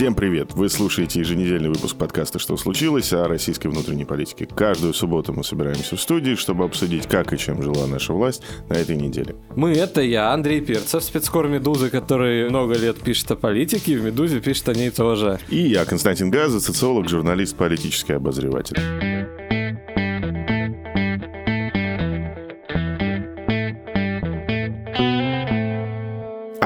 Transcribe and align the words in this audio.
Всем 0.00 0.14
привет! 0.14 0.54
Вы 0.54 0.70
слушаете 0.70 1.20
еженедельный 1.20 1.68
выпуск 1.68 1.94
подкаста 1.94 2.38
«Что 2.38 2.56
случилось?» 2.56 3.12
о 3.12 3.28
российской 3.28 3.66
внутренней 3.66 4.06
политике. 4.06 4.46
Каждую 4.46 4.94
субботу 4.94 5.34
мы 5.34 5.44
собираемся 5.44 5.94
в 5.94 6.00
студии, 6.00 6.36
чтобы 6.36 6.64
обсудить, 6.64 7.06
как 7.06 7.34
и 7.34 7.36
чем 7.36 7.62
жила 7.62 7.86
наша 7.86 8.14
власть 8.14 8.42
на 8.70 8.78
этой 8.78 8.96
неделе. 8.96 9.36
Мы— 9.54 9.72
это 9.74 10.00
я, 10.00 10.32
Андрей 10.32 10.62
Перцев, 10.62 11.04
спецкор 11.04 11.48
«Медузы», 11.48 11.90
который 11.90 12.48
много 12.48 12.78
лет 12.78 12.96
пишет 12.96 13.30
о 13.32 13.36
политике, 13.36 13.92
и 13.92 13.96
в 13.96 14.02
«Медузе» 14.02 14.40
пишет 14.40 14.70
о 14.70 14.72
ней 14.72 14.88
тоже. 14.88 15.38
И 15.50 15.58
я, 15.58 15.84
Константин 15.84 16.30
Газа, 16.30 16.60
социолог, 16.60 17.06
журналист, 17.10 17.54
политический 17.58 18.14
обозреватель. 18.14 18.78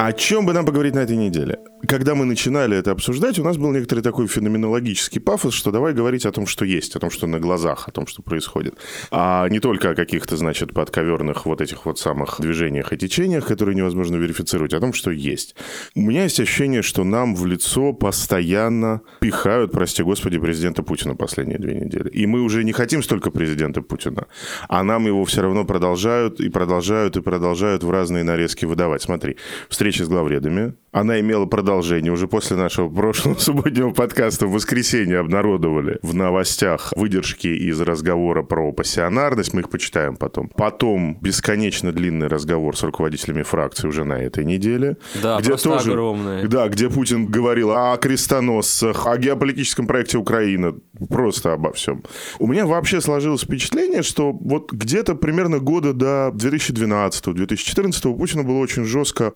О 0.05 0.13
чем 0.13 0.45
бы 0.45 0.53
нам 0.53 0.67
поговорить 0.67 0.93
на 0.93 0.99
этой 0.99 1.17
неделе? 1.17 1.57
когда 1.87 2.15
мы 2.15 2.25
начинали 2.25 2.77
это 2.77 2.91
обсуждать, 2.91 3.39
у 3.39 3.43
нас 3.43 3.57
был 3.57 3.71
некоторый 3.71 4.01
такой 4.01 4.27
феноменологический 4.27 5.21
пафос, 5.21 5.53
что 5.53 5.71
давай 5.71 5.93
говорить 5.93 6.25
о 6.25 6.31
том, 6.31 6.47
что 6.47 6.65
есть, 6.65 6.95
о 6.95 6.99
том, 6.99 7.11
что 7.11 7.27
на 7.27 7.39
глазах, 7.39 7.87
о 7.87 7.91
том, 7.91 8.07
что 8.07 8.21
происходит. 8.21 8.75
А 9.11 9.47
не 9.49 9.59
только 9.59 9.91
о 9.91 9.95
каких-то, 9.95 10.37
значит, 10.37 10.73
подковерных 10.73 11.45
вот 11.45 11.61
этих 11.61 11.85
вот 11.85 11.99
самых 11.99 12.39
движениях 12.39 12.93
и 12.93 12.97
течениях, 12.97 13.45
которые 13.45 13.75
невозможно 13.75 14.15
верифицировать, 14.15 14.73
а 14.73 14.77
о 14.77 14.79
том, 14.79 14.93
что 14.93 15.11
есть. 15.11 15.55
У 15.95 16.01
меня 16.01 16.23
есть 16.23 16.39
ощущение, 16.39 16.81
что 16.81 17.03
нам 17.03 17.35
в 17.35 17.45
лицо 17.45 17.93
постоянно 17.93 19.01
пихают, 19.19 19.71
прости 19.71 20.03
господи, 20.03 20.39
президента 20.39 20.83
Путина 20.83 21.15
последние 21.15 21.59
две 21.59 21.75
недели. 21.75 22.09
И 22.09 22.25
мы 22.25 22.41
уже 22.41 22.63
не 22.63 22.71
хотим 22.71 23.03
столько 23.03 23.31
президента 23.31 23.81
Путина, 23.81 24.27
а 24.67 24.83
нам 24.83 25.05
его 25.07 25.23
все 25.25 25.41
равно 25.41 25.65
продолжают 25.65 26.39
и 26.39 26.49
продолжают 26.49 27.17
и 27.17 27.21
продолжают 27.21 27.83
в 27.83 27.91
разные 27.91 28.23
нарезки 28.23 28.65
выдавать. 28.65 29.01
Смотри, 29.01 29.37
встреча 29.69 29.94
с 30.03 30.07
главредами, 30.07 30.73
она 30.95 31.19
имела 31.19 31.45
продолжение. 31.45 32.13
Уже 32.13 32.29
после 32.29 32.55
нашего 32.55 32.87
прошлого 32.87 33.35
субботнего 33.39 33.91
подкаста 33.91 34.47
в 34.47 34.51
воскресенье 34.51 35.19
обнародовали 35.19 35.99
в 36.01 36.15
новостях 36.15 36.93
выдержки 36.95 37.47
из 37.47 37.81
разговора 37.81 38.43
про 38.43 38.71
пассионарность. 38.71 39.53
Мы 39.53 39.59
их 39.59 39.69
почитаем 39.69 40.15
потом. 40.15 40.47
Потом 40.55 41.17
бесконечно 41.19 41.91
длинный 41.91 42.27
разговор 42.27 42.77
с 42.77 42.83
руководителями 42.83 43.43
фракции 43.43 43.89
уже 43.89 44.05
на 44.05 44.13
этой 44.13 44.45
неделе. 44.45 44.95
Да, 45.21 45.37
где 45.41 45.57
тоже, 45.57 45.91
огромный. 45.91 46.47
Да, 46.47 46.69
где 46.69 46.89
Путин 46.89 47.25
говорил 47.25 47.71
о 47.71 47.97
крестоносцах, 47.97 49.05
о 49.05 49.17
геополитическом 49.17 49.87
проекте 49.87 50.17
Украины. 50.17 50.75
Просто 51.09 51.51
обо 51.51 51.73
всем. 51.73 52.03
У 52.39 52.47
меня 52.47 52.65
вообще 52.65 53.01
сложилось 53.01 53.41
впечатление, 53.41 54.01
что 54.01 54.31
вот 54.31 54.71
где-то 54.71 55.15
примерно 55.15 55.59
года 55.59 55.91
до 55.91 56.31
2012-2014 56.33 58.07
у 58.07 58.15
Путина 58.15 58.43
была 58.43 58.59
очень 58.59 58.85
жестко 58.85 59.33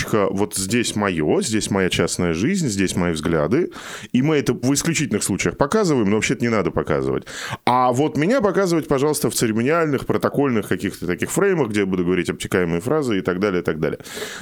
отсечка 0.00 0.28
вот 0.30 0.54
здесь 0.54 0.96
мое, 0.96 1.42
здесь 1.42 1.70
моя 1.70 1.88
частная 1.90 2.34
жизнь, 2.34 2.68
здесь 2.68 2.96
мои 2.96 3.12
взгляды. 3.12 3.70
И 4.12 4.22
мы 4.22 4.36
это 4.36 4.52
в 4.52 4.72
исключительных 4.72 5.22
случаях 5.22 5.56
показываем, 5.56 6.10
но 6.10 6.16
вообще-то 6.16 6.42
не 6.42 6.48
надо 6.48 6.70
показывать. 6.70 7.24
А 7.64 7.92
вот 7.92 8.16
меня 8.16 8.40
показывать, 8.40 8.88
пожалуйста, 8.88 9.30
в 9.30 9.34
церемониальных, 9.34 10.06
протокольных 10.06 10.68
каких-то 10.68 11.06
таких 11.06 11.30
фреймах, 11.30 11.68
где 11.68 11.80
я 11.80 11.86
буду 11.86 12.04
говорить 12.04 12.30
обтекаемые 12.30 12.80
фразы 12.80 13.18
и 13.18 13.20
так 13.20 13.38
далее, 13.40 13.60
и 13.60 13.64
так 13.64 13.78
далее. 13.78 13.98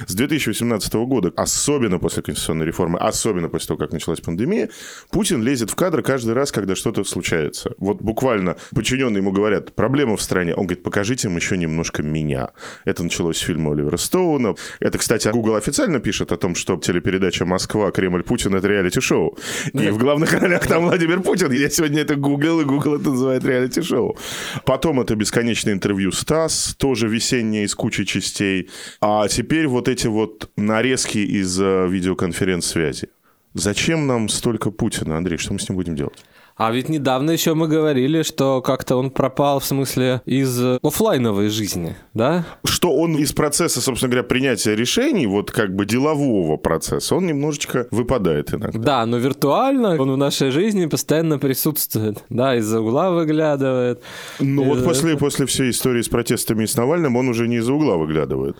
С 0.07 0.15
2018 0.15 0.93
года, 0.93 1.31
особенно 1.35 1.99
после 1.99 2.23
конституционной 2.23 2.65
реформы, 2.65 2.99
особенно 2.99 3.49
после 3.49 3.67
того, 3.67 3.77
как 3.77 3.91
началась 3.91 4.21
пандемия, 4.21 4.69
Путин 5.11 5.43
лезет 5.43 5.69
в 5.69 5.75
кадр 5.75 6.01
каждый 6.01 6.33
раз, 6.33 6.51
когда 6.51 6.75
что-то 6.75 7.03
случается. 7.03 7.73
Вот 7.77 8.01
буквально 8.01 8.55
подчиненные 8.73 9.19
ему 9.19 9.31
говорят, 9.31 9.75
проблема 9.75 10.17
в 10.17 10.21
стране. 10.21 10.53
Он 10.53 10.65
говорит, 10.65 10.83
покажите 10.83 11.27
им 11.27 11.35
еще 11.35 11.57
немножко 11.57 12.03
меня. 12.03 12.51
Это 12.85 13.03
началось 13.03 13.37
с 13.37 13.41
фильма 13.41 13.71
Оливера 13.71 13.97
Стоуна. 13.97 14.55
Это, 14.79 14.97
кстати, 14.97 15.27
Google 15.29 15.48
официально 15.55 15.99
пишет 15.99 16.31
о 16.31 16.37
том, 16.37 16.55
что 16.55 16.77
телепередача 16.77 17.45
«Москва. 17.45 17.91
Кремль. 17.91 18.23
Путин»— 18.23 18.55
это 18.55 18.67
реалити-шоу. 18.67 19.37
И 19.73 19.89
в 19.89 19.97
главных 19.97 20.33
ролях 20.33 20.67
там 20.67 20.83
Владимир 20.83 21.21
Путин. 21.21 21.51
Я 21.51 21.69
сегодня 21.69 22.01
это 22.01 22.15
гуглил, 22.15 22.61
и 22.61 22.65
Google 22.65 22.95
это 22.95 23.09
называет 23.09 23.43
реалити-шоу. 23.43 24.17
Потом 24.65 24.99
это 24.99 25.15
бесконечное 25.15 25.73
интервью 25.73 26.11
Стас, 26.11 26.75
тоже 26.77 27.07
весеннее 27.07 27.63
из 27.63 27.75
кучи 27.75 28.05
частей. 28.05 28.69
А 29.01 29.27
теперь 29.27 29.67
вот 29.67 29.87
эти 29.87 30.07
вот 30.07 30.49
нарезки 30.57 31.19
из 31.19 31.59
э, 31.59 31.87
видеоконференц-связи. 31.87 33.09
Зачем 33.53 34.07
нам 34.07 34.29
столько 34.29 34.71
Путина, 34.71 35.17
Андрей? 35.17 35.37
Что 35.37 35.53
мы 35.53 35.59
с 35.59 35.67
ним 35.67 35.77
будем 35.77 35.95
делать? 35.95 36.23
А 36.59 36.73
ведь 36.73 36.89
недавно 36.89 37.31
еще 37.31 37.53
мы 37.53 37.69
говорили, 37.69 38.21
что 38.21 38.61
как-то 38.61 38.97
он 38.97 39.11
пропал 39.11 39.61
в 39.61 39.65
смысле 39.65 40.21
из 40.25 40.61
офлайновой 40.83 41.47
жизни, 41.47 41.95
да? 42.13 42.45
Что 42.65 42.93
он 42.93 43.15
из 43.15 43.31
процесса, 43.31 43.79
собственно 43.79 44.11
говоря, 44.11 44.27
принятия 44.27 44.75
решений, 44.75 45.25
вот 45.25 45.51
как 45.51 45.73
бы 45.73 45.85
делового 45.85 46.57
процесса, 46.57 47.15
он 47.15 47.27
немножечко 47.27 47.87
выпадает 47.91 48.53
иногда. 48.53 48.77
Да, 48.77 49.05
но 49.05 49.19
виртуально 49.19 49.95
он 49.97 50.11
в 50.11 50.17
нашей 50.17 50.51
жизни 50.51 50.85
постоянно 50.85 51.39
присутствует, 51.39 52.25
да, 52.27 52.57
из-за 52.57 52.81
угла 52.81 53.09
выглядывает. 53.11 54.01
Ну 54.39 54.65
вот 54.65 54.83
после, 54.83 55.15
после 55.15 55.45
всей 55.45 55.69
истории 55.69 56.01
с 56.01 56.09
протестами 56.09 56.65
и 56.65 56.67
с 56.67 56.75
Навальным 56.75 57.15
он 57.15 57.29
уже 57.29 57.47
не 57.47 57.59
из-за 57.59 57.71
угла 57.71 57.95
выглядывает. 57.95 58.57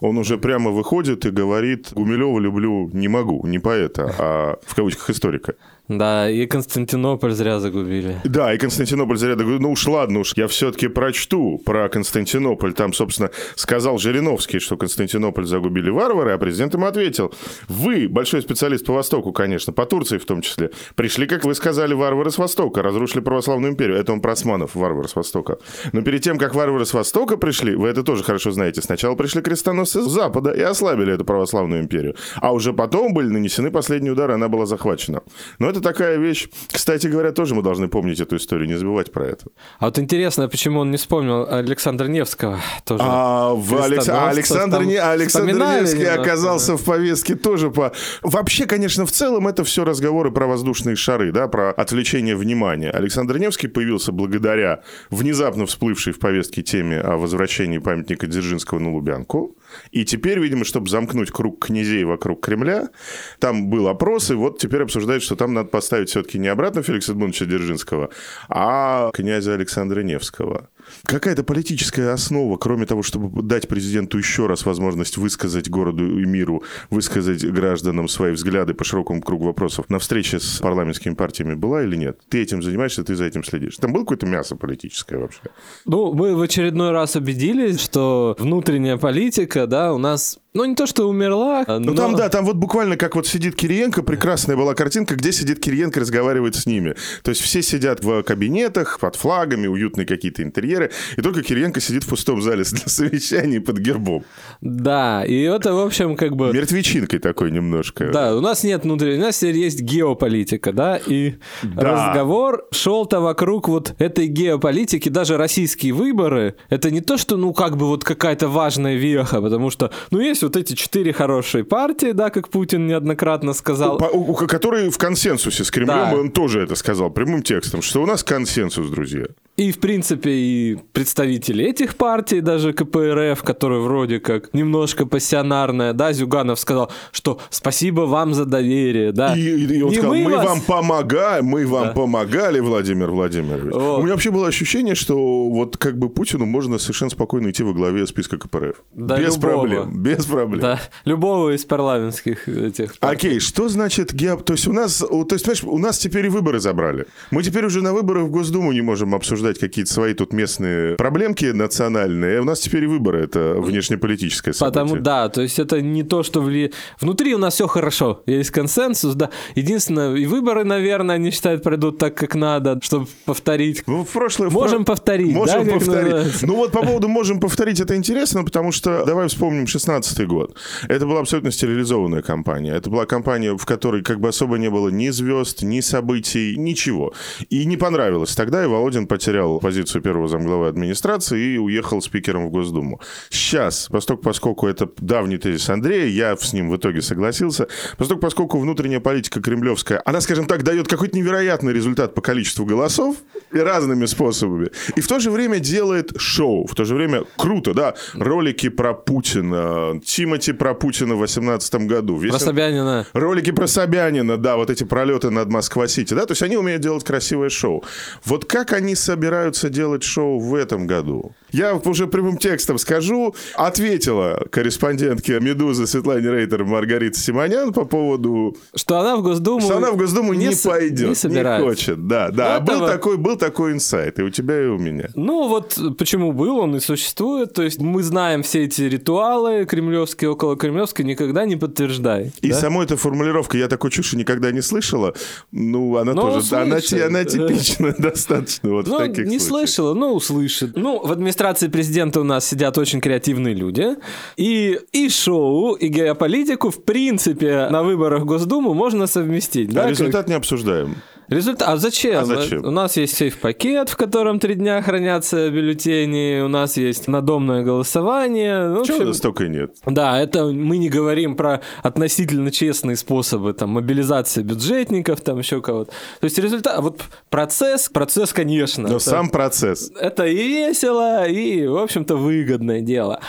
Он 0.00 0.16
уже 0.16 0.38
прямо 0.38 0.70
выходит 0.70 1.26
и 1.26 1.30
говорит, 1.30 1.88
Гумилева 1.92 2.38
люблю 2.38 2.88
не 2.94 3.08
могу, 3.08 3.46
не 3.46 3.58
поэта, 3.58 4.14
а 4.18 4.58
в 4.64 4.74
кавычках 4.74 5.10
историка. 5.10 5.52
Да, 5.98 6.30
и 6.30 6.46
Константинополь 6.46 7.32
зря 7.32 7.60
загубили. 7.60 8.20
Да, 8.24 8.54
и 8.54 8.58
Константинополь 8.58 9.16
зря 9.16 9.36
загубили. 9.36 9.58
Ну 9.58 9.72
уж 9.72 9.86
ладно 9.86 10.20
уж, 10.20 10.32
я 10.36 10.48
все-таки 10.48 10.88
прочту 10.88 11.60
про 11.64 11.88
Константинополь. 11.88 12.72
Там, 12.72 12.92
собственно, 12.92 13.30
сказал 13.56 13.98
Жириновский, 13.98 14.58
что 14.58 14.76
Константинополь 14.76 15.46
загубили 15.46 15.90
варвары, 15.90 16.32
а 16.32 16.38
президент 16.38 16.74
ему 16.74 16.86
ответил. 16.86 17.32
Вы, 17.68 18.08
большой 18.08 18.42
специалист 18.42 18.86
по 18.86 18.94
Востоку, 18.94 19.32
конечно, 19.32 19.72
по 19.72 19.86
Турции 19.86 20.18
в 20.18 20.24
том 20.24 20.42
числе, 20.42 20.70
пришли, 20.94 21.26
как 21.26 21.44
вы 21.44 21.54
сказали, 21.54 21.94
варвары 21.94 22.30
с 22.30 22.38
Востока, 22.38 22.82
разрушили 22.82 23.20
православную 23.20 23.72
империю. 23.72 23.96
Это 23.96 24.12
он 24.12 24.20
про 24.20 24.32
османов, 24.32 24.74
варвары 24.74 25.08
с 25.08 25.16
Востока. 25.16 25.58
Но 25.92 26.02
перед 26.02 26.22
тем, 26.22 26.38
как 26.38 26.54
варвары 26.54 26.86
с 26.86 26.94
Востока 26.94 27.36
пришли, 27.36 27.74
вы 27.74 27.88
это 27.88 28.02
тоже 28.02 28.24
хорошо 28.24 28.50
знаете, 28.50 28.80
сначала 28.82 29.14
пришли 29.14 29.42
крестоносцы 29.42 30.02
с 30.02 30.06
Запада 30.06 30.52
и 30.52 30.60
ослабили 30.60 31.12
эту 31.12 31.24
православную 31.24 31.82
империю. 31.82 32.14
А 32.36 32.52
уже 32.52 32.72
потом 32.72 33.12
были 33.12 33.28
нанесены 33.28 33.70
последние 33.70 34.12
удары, 34.12 34.34
она 34.34 34.48
была 34.48 34.66
захвачена. 34.66 35.22
Но 35.58 35.68
это 35.68 35.80
такая 35.82 36.18
вещь. 36.18 36.48
Кстати 36.70 37.06
говоря, 37.06 37.32
тоже 37.32 37.54
мы 37.54 37.62
должны 37.62 37.88
помнить 37.88 38.20
эту 38.20 38.36
историю, 38.36 38.68
не 38.68 38.74
забывать 38.74 39.12
про 39.12 39.26
это. 39.26 39.46
А 39.78 39.86
вот 39.86 39.98
интересно, 39.98 40.48
почему 40.48 40.80
он 40.80 40.90
не 40.90 40.96
вспомнил 40.96 41.46
Александра 41.48 42.06
Невского 42.06 42.60
тоже? 42.84 43.02
А, 43.04 43.54
в 43.54 43.82
Алекс... 43.82 44.08
а 44.08 44.30
Александр, 44.30 44.82
не... 44.82 44.96
Александр 44.96 45.54
Невский 45.54 46.04
оказался 46.04 46.72
да. 46.72 46.76
в 46.78 46.84
повестке 46.84 47.34
тоже 47.34 47.70
по... 47.70 47.92
Вообще, 48.22 48.66
конечно, 48.66 49.04
в 49.06 49.12
целом 49.12 49.48
это 49.48 49.64
все 49.64 49.84
разговоры 49.84 50.30
про 50.30 50.46
воздушные 50.46 50.96
шары, 50.96 51.32
да, 51.32 51.48
про 51.48 51.70
отвлечение 51.70 52.36
внимания. 52.36 52.90
Александр 52.90 53.38
Невский 53.38 53.68
появился 53.68 54.12
благодаря 54.12 54.82
внезапно 55.10 55.66
всплывшей 55.66 56.12
в 56.12 56.18
повестке 56.18 56.62
теме 56.62 57.00
о 57.00 57.16
возвращении 57.16 57.78
памятника 57.78 58.26
Дзержинского 58.26 58.78
на 58.78 58.92
Лубянку. 58.92 59.56
И 59.90 60.04
теперь, 60.04 60.38
видимо, 60.38 60.64
чтобы 60.64 60.88
замкнуть 60.88 61.30
круг 61.30 61.64
князей 61.64 62.04
вокруг 62.04 62.44
Кремля, 62.44 62.90
там 63.38 63.68
был 63.68 63.88
опрос, 63.88 64.30
и 64.30 64.34
вот 64.34 64.58
теперь 64.58 64.82
обсуждают, 64.82 65.22
что 65.22 65.36
там 65.36 65.54
надо 65.54 65.68
поставить 65.68 66.10
все-таки 66.10 66.38
не 66.38 66.48
обратно 66.48 66.82
Феликса 66.82 67.12
Эдмундовича 67.12 67.46
Дзержинского, 67.46 68.10
а 68.48 69.10
князя 69.12 69.54
Александра 69.54 70.02
Невского. 70.02 70.68
Какая-то 71.04 71.44
политическая 71.44 72.10
основа, 72.10 72.56
кроме 72.56 72.86
того, 72.86 73.02
чтобы 73.02 73.42
дать 73.42 73.68
президенту 73.68 74.18
еще 74.18 74.46
раз 74.46 74.64
возможность 74.64 75.16
высказать 75.16 75.68
городу 75.68 76.18
и 76.18 76.24
миру, 76.24 76.62
высказать 76.90 77.44
гражданам 77.44 78.08
свои 78.08 78.32
взгляды 78.32 78.74
по 78.74 78.84
широкому 78.84 79.20
кругу 79.20 79.46
вопросов, 79.46 79.88
на 79.88 79.98
встрече 79.98 80.38
с 80.40 80.58
парламентскими 80.60 81.14
партиями 81.14 81.54
была 81.54 81.82
или 81.82 81.96
нет? 81.96 82.20
Ты 82.28 82.42
этим 82.42 82.62
занимаешься, 82.62 83.04
ты 83.04 83.14
за 83.14 83.24
этим 83.24 83.44
следишь. 83.44 83.76
Там 83.76 83.92
было 83.92 84.02
какое-то 84.02 84.26
мясо 84.26 84.56
политическое 84.56 85.18
вообще? 85.18 85.40
Ну, 85.84 86.12
мы 86.12 86.36
в 86.36 86.40
очередной 86.40 86.92
раз 86.92 87.16
убедились, 87.16 87.80
что 87.80 88.36
внутренняя 88.38 88.96
политика, 88.96 89.66
да, 89.66 89.92
у 89.92 89.98
нас 89.98 90.38
ну, 90.54 90.66
не 90.66 90.74
то, 90.74 90.86
что 90.86 91.08
умерла, 91.08 91.64
но... 91.66 91.78
Ну, 91.78 91.94
там, 91.94 92.14
да, 92.14 92.28
там 92.28 92.44
вот 92.44 92.56
буквально 92.56 92.98
как 92.98 93.16
вот 93.16 93.26
сидит 93.26 93.56
Кириенко, 93.56 94.02
прекрасная 94.02 94.54
была 94.54 94.74
картинка, 94.74 95.14
где 95.14 95.32
сидит 95.32 95.60
Кириенко, 95.60 96.00
разговаривает 96.00 96.56
с 96.56 96.66
ними. 96.66 96.94
То 97.22 97.30
есть 97.30 97.40
все 97.40 97.62
сидят 97.62 98.04
в 98.04 98.22
кабинетах, 98.22 98.98
под 99.00 99.16
флагами, 99.16 99.66
уютные 99.66 100.06
какие-то 100.06 100.42
интерьеры, 100.42 100.90
и 101.16 101.22
только 101.22 101.42
Кириенко 101.42 101.80
сидит 101.80 102.04
в 102.04 102.08
пустом 102.08 102.42
зале 102.42 102.64
для 102.64 102.86
совещаний 102.86 103.60
под 103.60 103.78
гербом. 103.78 104.24
Да, 104.60 105.24
и 105.24 105.40
это, 105.40 105.72
в 105.72 105.80
общем, 105.80 106.16
как 106.16 106.36
бы... 106.36 106.52
Мертвечинкой 106.52 107.18
такой 107.18 107.50
немножко. 107.50 108.10
Да, 108.12 108.36
у 108.36 108.40
нас 108.40 108.62
нет 108.62 108.84
внутренней, 108.84 109.18
у 109.18 109.22
нас 109.22 109.42
есть 109.42 109.80
геополитика, 109.80 110.72
да, 110.72 110.98
и 110.98 111.36
да. 111.62 112.10
разговор 112.10 112.66
шел-то 112.72 113.20
вокруг 113.20 113.68
вот 113.68 113.94
этой 113.98 114.26
геополитики, 114.26 115.08
даже 115.08 115.38
российские 115.38 115.94
выборы, 115.94 116.56
это 116.68 116.90
не 116.90 117.00
то, 117.00 117.16
что, 117.16 117.38
ну, 117.38 117.54
как 117.54 117.78
бы 117.78 117.86
вот 117.86 118.04
какая-то 118.04 118.48
важная 118.48 118.96
веха, 118.96 119.40
потому 119.40 119.70
что, 119.70 119.90
ну, 120.10 120.20
есть 120.20 120.41
есть 120.42 120.54
вот 120.54 120.56
эти 120.56 120.74
четыре 120.74 121.12
хорошие 121.12 121.64
партии, 121.64 122.12
да, 122.12 122.30
как 122.30 122.48
Путин 122.48 122.86
неоднократно 122.86 123.52
сказал. 123.52 123.98
По, 123.98 124.34
которые 124.46 124.90
в 124.90 124.98
консенсусе 124.98 125.64
с 125.64 125.70
Кремлем, 125.70 126.10
да. 126.10 126.14
он 126.14 126.30
тоже 126.30 126.60
это 126.60 126.74
сказал 126.74 127.10
прямым 127.10 127.42
текстом, 127.42 127.82
что 127.82 128.02
у 128.02 128.06
нас 128.06 128.22
консенсус, 128.22 128.88
друзья. 128.90 129.26
И, 129.58 129.70
в 129.70 129.80
принципе, 129.80 130.30
и 130.30 130.78
представители 130.92 131.62
этих 131.66 131.96
партий, 131.96 132.40
даже 132.40 132.72
КПРФ, 132.72 133.42
которые 133.42 133.82
вроде 133.82 134.18
как 134.18 134.54
немножко 134.54 135.04
пассионарная, 135.04 135.92
да, 135.92 136.14
Зюганов 136.14 136.58
сказал, 136.58 136.90
что 137.12 137.38
спасибо 137.50 138.02
вам 138.02 138.32
за 138.32 138.46
доверие, 138.46 139.12
да. 139.12 139.36
И, 139.36 139.42
и 139.42 139.82
он 139.82 139.90
Не 139.90 139.96
сказал, 139.96 140.14
мы 140.14 140.22
мы, 140.24 140.30
вас- 140.36 140.46
вам 140.46 140.60
помогаем, 140.62 141.44
мы 141.44 141.66
вам 141.66 141.88
Да. 141.88 141.92
помогали, 141.92 142.60
Владимир 142.60 143.10
Владимирович. 143.10 143.74
Вот. 143.74 143.98
У 143.98 144.02
меня 144.02 144.12
вообще 144.12 144.30
было 144.30 144.48
ощущение, 144.48 144.94
что 144.94 145.48
вот 145.50 145.76
как 145.76 145.98
бы 145.98 146.08
Путину 146.08 146.46
можно 146.46 146.78
совершенно 146.78 147.10
спокойно 147.10 147.50
идти 147.50 147.62
во 147.62 147.74
главе 147.74 148.06
списка 148.06 148.38
КПРФ. 148.38 148.82
Да, 148.94 149.18
без 149.18 149.34
любого. 149.36 149.52
проблем, 149.52 150.02
без 150.02 150.24
проблем. 150.24 150.60
Да, 150.60 150.80
любого 151.04 151.54
из 151.54 151.66
парламентских 151.66 152.48
этих 152.48 152.98
партий. 152.98 153.26
Окей, 153.28 153.38
что 153.40 153.68
значит 153.68 154.14
гео... 154.14 154.36
То 154.36 154.54
есть 154.54 154.66
у 154.66 154.72
нас, 154.72 154.96
то 154.98 155.26
есть, 155.30 155.44
понимаешь, 155.44 155.64
у 155.64 155.78
нас 155.78 155.98
теперь 155.98 156.24
и 156.24 156.28
выборы 156.30 156.58
забрали. 156.58 157.04
Мы 157.30 157.42
теперь 157.42 157.66
уже 157.66 157.82
на 157.82 157.92
выборах 157.92 158.24
в 158.24 158.30
Госдуму 158.30 158.72
не 158.72 158.80
можем 158.80 159.14
обсуждать 159.14 159.41
какие-то 159.58 159.92
свои 159.92 160.14
тут 160.14 160.32
местные 160.32 160.96
проблемки 160.96 161.46
национальные. 161.46 162.40
У 162.40 162.44
нас 162.44 162.60
теперь 162.60 162.84
и 162.84 162.86
выборы 162.86 163.24
это 163.24 163.54
внешнеполитическое 163.58 164.54
событие. 164.54 164.82
Потому 164.82 165.02
да, 165.02 165.28
то 165.28 165.42
есть 165.42 165.58
это 165.58 165.80
не 165.80 166.02
то, 166.02 166.22
что 166.22 166.40
вли... 166.40 166.72
внутри 167.00 167.34
у 167.34 167.38
нас 167.38 167.54
все 167.54 167.66
хорошо, 167.66 168.22
есть 168.26 168.50
консенсус, 168.50 169.14
да. 169.14 169.30
Единственное, 169.54 170.14
и 170.14 170.26
выборы, 170.26 170.64
наверное, 170.64 171.16
они 171.16 171.30
считают 171.30 171.62
пройдут 171.62 171.98
так, 171.98 172.14
как 172.14 172.34
надо, 172.34 172.78
чтобы 172.82 173.06
повторить. 173.24 173.82
Ну, 173.86 174.04
в 174.04 174.08
прошлое... 174.08 174.48
в 174.48 174.52
Можем 174.52 174.84
про- 174.84 174.92
повторить, 174.94 175.34
Можем 175.34 175.64
да, 175.64 175.72
повторить. 175.72 176.42
Ну 176.42 176.56
вот 176.56 176.72
по 176.72 176.82
поводу 176.82 177.08
можем 177.08 177.40
повторить, 177.40 177.80
это 177.80 177.96
интересно, 177.96 178.44
потому 178.44 178.72
что 178.72 179.04
давай 179.04 179.28
вспомним 179.28 179.66
16 179.66 180.26
год. 180.26 180.56
Это 180.88 181.06
была 181.06 181.20
абсолютно 181.20 181.50
стерилизованная 181.50 182.22
кампания. 182.22 182.74
Это 182.74 182.90
была 182.90 183.06
кампания, 183.06 183.56
в 183.56 183.64
которой 183.64 184.02
как 184.02 184.20
бы 184.20 184.28
особо 184.28 184.58
не 184.58 184.70
было 184.70 184.88
ни 184.88 185.08
звезд, 185.10 185.62
ни 185.62 185.80
событий, 185.80 186.56
ничего. 186.56 187.12
И 187.50 187.64
не 187.64 187.76
понравилось. 187.76 188.34
Тогда 188.34 188.62
и 188.62 188.66
Володин 188.66 189.06
потерял 189.06 189.31
позицию 189.60 190.02
первого 190.02 190.28
замглавы 190.28 190.68
администрации 190.68 191.54
и 191.54 191.58
уехал 191.58 192.00
спикером 192.02 192.46
в 192.46 192.50
Госдуму. 192.50 193.00
Сейчас, 193.30 193.88
поскольку, 193.90 194.22
поскольку 194.22 194.66
это 194.68 194.88
давний 194.98 195.38
тезис 195.38 195.68
Андрея, 195.68 196.06
я 196.06 196.36
с 196.36 196.52
ним 196.52 196.70
в 196.70 196.76
итоге 196.76 197.02
согласился, 197.02 197.68
поскольку, 197.96 198.22
поскольку 198.22 198.58
внутренняя 198.58 199.00
политика 199.00 199.40
кремлевская, 199.40 200.02
она, 200.04 200.20
скажем 200.20 200.46
так, 200.46 200.62
дает 200.62 200.88
какой-то 200.88 201.16
невероятный 201.16 201.72
результат 201.72 202.14
по 202.14 202.20
количеству 202.20 202.64
голосов 202.64 203.16
и 203.52 203.58
разными 203.58 204.06
способами, 204.06 204.70
и 204.96 205.00
в 205.00 205.08
то 205.08 205.18
же 205.18 205.30
время 205.30 205.58
делает 205.58 206.12
шоу, 206.16 206.66
в 206.66 206.74
то 206.74 206.84
же 206.84 206.94
время 206.94 207.24
круто, 207.36 207.74
да, 207.74 207.94
ролики 208.14 208.68
про 208.68 208.94
Путина, 208.94 210.00
Тимати 210.04 210.52
про 210.52 210.74
Путина 210.74 211.14
в 211.14 211.18
2018 211.18 211.74
году. 211.86 212.16
Весь 212.18 212.32
Про 212.32 212.38
Собянина. 212.40 213.06
Ролики 213.12 213.52
про 213.52 213.66
Собянина, 213.66 214.36
да, 214.36 214.56
вот 214.56 214.70
эти 214.70 214.84
пролеты 214.84 215.30
над 215.30 215.48
Москва-Сити, 215.48 216.14
да, 216.14 216.26
то 216.26 216.32
есть 216.32 216.42
они 216.42 216.56
умеют 216.56 216.82
делать 216.82 217.04
красивое 217.04 217.48
шоу. 217.48 217.84
Вот 218.24 218.44
как 218.44 218.72
они 218.72 218.94
собираются 218.94 219.21
делать 219.68 220.02
шоу 220.02 220.38
в 220.38 220.54
этом 220.54 220.86
году? 220.86 221.32
Я 221.50 221.74
уже 221.74 222.06
прямым 222.06 222.38
текстом 222.38 222.78
скажу, 222.78 223.34
ответила 223.54 224.46
корреспондентке 224.50 225.38
«Медузы» 225.38 225.86
Светлане 225.86 226.30
Рейтер 226.30 226.64
Маргарита 226.64 227.18
Симонян 227.18 227.72
по 227.72 227.84
поводу, 227.84 228.56
Что 228.74 228.98
она 229.00 229.16
в 229.16 229.22
Госдуму... 229.22 229.60
что 229.60 229.76
она 229.76 229.90
в 229.92 229.96
Госдуму 229.96 230.32
не, 230.32 230.52
с- 230.52 230.62
пойдет, 230.62 231.08
Не 231.10 231.14
собирается. 231.14 231.68
хочет. 231.68 232.06
Да, 232.06 232.30
да. 232.30 232.58
Ну, 232.60 232.66
был, 232.66 232.74
этого- 232.76 232.88
такой, 232.90 233.16
был 233.18 233.36
такой 233.36 233.72
инсайт, 233.72 234.18
и 234.18 234.22
у 234.22 234.30
тебя, 234.30 234.62
и 234.62 234.66
у 234.66 234.78
меня. 234.78 235.08
Ну 235.14 235.48
вот 235.48 235.78
почему 235.98 236.32
был, 236.32 236.58
он 236.58 236.76
и 236.76 236.80
существует. 236.80 237.52
То 237.52 237.62
есть 237.62 237.80
мы 237.80 238.02
знаем 238.02 238.42
все 238.42 238.64
эти 238.64 238.82
ритуалы 238.82 239.66
кремлевские, 239.66 240.30
около 240.30 240.56
кремлевские, 240.56 241.06
никогда 241.06 241.44
не 241.44 241.56
подтверждай. 241.56 242.32
И 242.40 242.50
да? 242.50 242.56
самой 242.56 242.86
эта 242.86 242.96
формулировка 242.96 243.58
«я 243.58 243.68
такой 243.68 243.90
чуши 243.90 244.16
никогда 244.16 244.50
не 244.52 244.62
слышала», 244.62 245.14
ну, 245.50 245.96
она 245.98 246.14
Но 246.14 246.22
тоже, 246.22 246.54
она, 246.56 246.76
она 247.06 247.24
типична 247.24 247.94
достаточно 247.98 248.70
вот 248.70 248.86
в 248.86 248.90
Ну, 248.90 248.98
таких 249.12 249.30
не 249.30 249.38
случаях. 249.38 249.68
слышала, 249.68 249.94
но 249.94 250.12
услышит. 250.14 250.72
Ну, 250.76 251.00
в 251.04 251.10
администрации 251.12 251.68
президента 251.68 252.20
у 252.20 252.24
нас 252.24 252.46
сидят 252.46 252.76
очень 252.78 253.00
креативные 253.00 253.54
люди. 253.54 253.96
И, 254.36 254.78
и 254.92 255.08
шоу, 255.08 255.74
и 255.74 255.88
геополитику, 255.88 256.70
в 256.70 256.82
принципе, 256.84 257.68
на 257.70 257.82
выборах 257.82 258.24
Госдуму 258.24 258.74
можно 258.74 259.06
совместить. 259.06 259.70
А 259.70 259.72
да, 259.72 259.80
как- 259.82 259.90
результат 259.90 260.28
не 260.28 260.34
обсуждаем. 260.34 260.96
Результат. 261.32 261.68
А 261.68 261.76
зачем? 261.76 262.18
А 262.18 262.24
зачем? 262.24 262.64
У 262.64 262.70
нас 262.70 262.96
есть 262.96 263.16
сейф-пакет, 263.16 263.88
в 263.88 263.96
котором 263.96 264.38
три 264.38 264.54
дня 264.54 264.82
хранятся 264.82 265.50
бюллетени. 265.50 266.42
У 266.42 266.48
нас 266.48 266.76
есть 266.76 267.08
надомное 267.08 267.62
голосование. 267.62 268.68
Ну, 268.68 268.84
Чего 268.84 268.96
общем, 268.96 269.08
настолько 269.08 269.48
нет? 269.48 269.74
Да, 269.86 270.20
это 270.20 270.44
мы 270.46 270.76
не 270.78 270.88
говорим 270.88 271.36
про 271.36 271.60
относительно 271.82 272.50
честные 272.50 272.96
способы 272.96 273.52
там 273.54 273.70
мобилизации 273.70 274.42
бюджетников, 274.42 275.20
там 275.22 275.38
еще 275.38 275.60
кого-то. 275.62 275.90
То 276.20 276.24
есть 276.24 276.38
результат, 276.38 276.80
вот 276.80 277.00
процесс, 277.30 277.88
процесс, 277.88 278.32
конечно. 278.32 278.88
Но 278.88 278.96
это- 278.96 279.04
сам 279.04 279.30
процесс. 279.30 279.90
это 279.98 280.26
и 280.26 280.36
весело, 280.36 281.26
и, 281.26 281.66
в 281.66 281.78
общем-то, 281.78 282.16
выгодное 282.16 282.80
дело. 282.80 283.20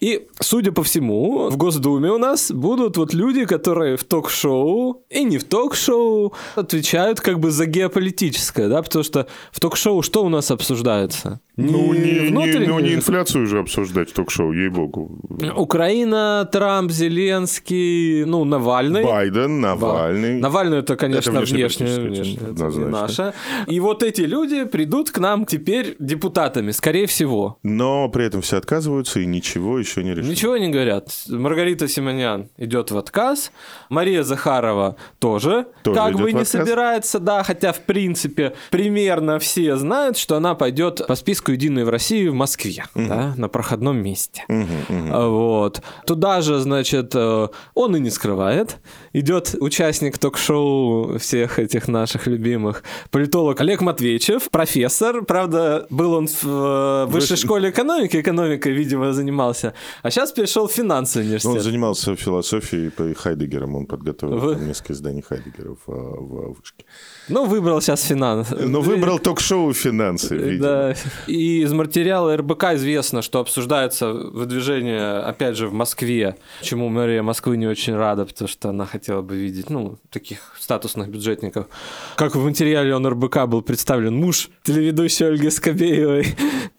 И, 0.00 0.26
судя 0.40 0.72
по 0.72 0.82
всему, 0.82 1.48
в 1.48 1.56
Госдуме 1.56 2.10
у 2.10 2.18
нас 2.18 2.50
будут 2.50 2.96
вот 2.96 3.14
люди, 3.14 3.44
которые 3.44 3.96
в 3.96 4.02
ток-шоу 4.04 5.04
и 5.10 5.22
не 5.22 5.38
в 5.38 5.44
ток-шоу 5.44 6.32
отвечают 6.56 7.20
как 7.20 7.38
бы 7.38 7.51
за 7.52 7.66
геополитическое, 7.66 8.68
да, 8.68 8.82
потому 8.82 9.04
что 9.04 9.26
в 9.50 9.60
ток-шоу 9.60 10.02
что 10.02 10.24
у 10.24 10.28
нас 10.28 10.50
обсуждается? 10.50 11.40
Ну, 11.56 11.92
не, 11.92 12.30
не- 12.30 12.66
ну, 12.66 12.80
не 12.80 12.94
инфляцию 12.94 13.46
же 13.46 13.58
обсуждать 13.58 14.08
в 14.10 14.14
ток-шоу, 14.14 14.52
ей-богу. 14.52 15.18
Украина, 15.54 16.48
Трамп, 16.50 16.90
Зеленский, 16.90 18.24
ну, 18.24 18.44
Навальный. 18.44 19.04
Байден, 19.04 19.60
Навальный. 19.60 20.40
Навальный 20.40 20.78
это, 20.78 20.96
конечно, 20.96 21.30
Это 21.30 21.40
внешне, 21.40 21.84
внешне, 21.86 22.16
часть, 22.24 22.36
это 22.36 22.44
не 22.44 22.50
однозначно. 22.50 22.88
наше. 22.90 23.34
И 23.66 23.80
вот 23.80 24.02
эти 24.02 24.22
люди 24.22 24.64
придут 24.64 25.10
к 25.10 25.18
нам 25.18 25.44
теперь 25.44 25.96
депутатами, 25.98 26.70
скорее 26.70 27.06
всего. 27.06 27.58
Но 27.62 28.08
при 28.08 28.24
этом 28.24 28.40
все 28.40 28.56
отказываются 28.56 29.20
и 29.20 29.26
ничего 29.26 29.78
еще 29.78 30.02
не 30.02 30.14
решили. 30.14 30.30
Ничего 30.30 30.56
не 30.56 30.68
говорят. 30.70 31.08
Маргарита 31.28 31.86
Симонян 31.88 32.48
идет 32.56 32.90
в 32.90 32.96
отказ. 32.96 33.52
Мария 33.90 34.22
Захарова 34.22 34.96
тоже, 35.18 35.66
Тоже 35.82 35.96
как 35.98 36.14
бы 36.14 36.32
не 36.32 36.44
собирается, 36.44 37.18
да, 37.18 37.42
хотя 37.42 37.72
в 37.72 37.80
принципе 37.80 38.54
примерно 38.70 39.38
все 39.38 39.76
знают, 39.76 40.16
что 40.16 40.36
она 40.36 40.54
пойдет 40.54 41.06
по 41.06 41.14
списку 41.14 41.41
Единой 41.50 41.84
в 41.84 41.88
России 41.88 42.28
в 42.28 42.34
Москве, 42.34 42.84
да, 42.94 43.34
на 43.36 43.48
проходном 43.48 43.96
месте. 44.02 44.44
А, 44.48 45.28
Вот. 45.28 45.82
Туда 46.06 46.40
же, 46.42 46.58
значит, 46.60 47.12
э, 47.14 47.48
он 47.74 47.96
и 47.96 48.00
не 48.00 48.10
скрывает. 48.10 48.78
Идет 49.12 49.54
участник 49.60 50.18
ток-шоу 50.18 51.18
всех 51.18 51.58
этих 51.58 51.88
наших 51.88 52.26
любимых, 52.26 52.82
политолог 53.10 53.60
Олег 53.60 53.80
Матвеевичев, 53.82 54.50
профессор. 54.50 55.24
Правда, 55.24 55.86
был 55.90 56.12
он 56.14 56.26
в 56.28 56.44
э, 56.44 57.06
высшей 57.06 57.36
школе 57.36 57.70
экономики, 57.70 58.20
экономикой, 58.20 58.72
видимо, 58.72 59.12
занимался. 59.12 59.74
А 60.02 60.10
сейчас 60.10 60.32
перешел 60.32 60.66
в 60.68 60.72
финансовый 60.72 61.22
Ну, 61.22 61.28
университет. 61.28 61.56
он 61.56 61.60
занимался 61.60 62.16
философией 62.16 62.90
по 62.90 63.12
Хайдегерам, 63.14 63.74
он 63.74 63.86
подготовил 63.86 64.38
Вы- 64.38 64.54
несколько 64.56 64.92
изданий 64.92 65.22
Хайдегера 65.22 65.74
в, 65.86 65.88
в 65.88 66.54
вышке. 66.54 66.84
Ну, 67.28 67.44
выбрал 67.46 67.80
сейчас 67.80 68.02
финанс. 68.02 68.48
Но 68.50 68.80
выбрал 68.80 69.18
ток-шоу 69.18 69.72
«Финансы», 69.72 70.36
видимо. 70.36 70.62
Да. 70.62 70.94
И 71.32 71.62
из 71.62 71.72
материала 71.72 72.36
РБК 72.36 72.74
известно, 72.74 73.22
что 73.22 73.40
обсуждается 73.40 74.12
выдвижение, 74.12 75.16
опять 75.16 75.56
же, 75.56 75.66
в 75.66 75.72
Москве, 75.72 76.36
чему 76.60 76.90
мэрия 76.90 77.22
Москвы 77.22 77.56
не 77.56 77.66
очень 77.66 77.96
рада, 77.96 78.26
потому 78.26 78.48
что 78.48 78.68
она 78.68 78.84
хотела 78.84 79.22
бы 79.22 79.34
видеть, 79.34 79.70
ну, 79.70 79.96
таких 80.10 80.54
статусных 80.60 81.08
бюджетников. 81.08 81.68
Как 82.16 82.36
в 82.36 82.44
материале 82.44 82.94
он 82.94 83.06
РБК 83.06 83.46
был 83.46 83.62
представлен 83.62 84.14
муж 84.14 84.50
телеведущей 84.62 85.26
Ольги 85.26 85.48
Скобеевой. 85.48 86.26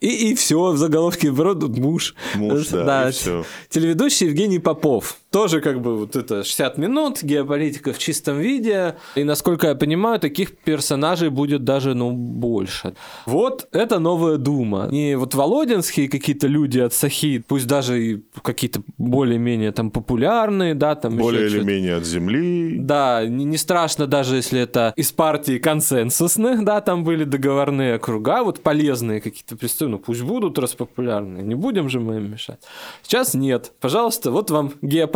И, 0.00 0.30
и 0.30 0.34
все, 0.36 0.70
в 0.70 0.76
заголовке 0.76 1.32
броду 1.32 1.68
муж. 1.68 2.14
Муж, 2.36 2.68
да, 2.68 3.08
и 3.08 3.12
всё. 3.12 3.44
Телеведущий 3.70 4.28
Евгений 4.28 4.60
Попов. 4.60 5.16
Тоже 5.34 5.60
как 5.60 5.80
бы 5.80 5.96
вот 5.96 6.14
это 6.14 6.44
60 6.44 6.78
минут, 6.78 7.24
геополитика 7.24 7.92
в 7.92 7.98
чистом 7.98 8.38
виде. 8.38 8.94
И 9.16 9.24
насколько 9.24 9.66
я 9.66 9.74
понимаю, 9.74 10.20
таких 10.20 10.56
персонажей 10.56 11.28
будет 11.28 11.64
даже, 11.64 11.94
ну, 11.94 12.12
больше. 12.12 12.94
Вот 13.26 13.66
это 13.72 13.98
новая 13.98 14.36
Дума. 14.36 14.86
Не 14.92 15.16
вот 15.16 15.34
Володинские 15.34 16.08
какие-то 16.08 16.46
люди 16.46 16.78
от 16.78 16.94
Сахи, 16.94 17.38
пусть 17.38 17.66
даже 17.66 18.00
и 18.00 18.22
какие-то 18.42 18.82
более-менее 18.96 19.72
там 19.72 19.90
популярные, 19.90 20.76
да, 20.76 20.94
там 20.94 21.16
Более 21.16 21.48
или 21.48 21.64
менее 21.64 21.96
от 21.96 22.04
земли. 22.04 22.76
Да, 22.78 23.26
не, 23.26 23.44
не 23.44 23.56
страшно 23.56 24.06
даже 24.06 24.36
если 24.36 24.60
это 24.60 24.92
из 24.94 25.10
партии 25.10 25.58
консенсусных, 25.58 26.64
да, 26.64 26.80
там 26.80 27.02
были 27.02 27.24
договорные 27.24 27.96
округа, 27.96 28.44
вот 28.44 28.60
полезные 28.60 29.20
какие-то 29.20 29.56
представители, 29.56 29.96
ну 29.96 29.98
пусть 29.98 30.22
будут 30.22 30.60
раз 30.60 30.74
популярные, 30.74 31.42
не 31.42 31.56
будем 31.56 31.88
же 31.88 31.98
мы 31.98 32.18
им 32.18 32.30
мешать. 32.30 32.60
Сейчас 33.02 33.34
нет. 33.34 33.72
Пожалуйста, 33.80 34.30
вот 34.30 34.52
вам 34.52 34.72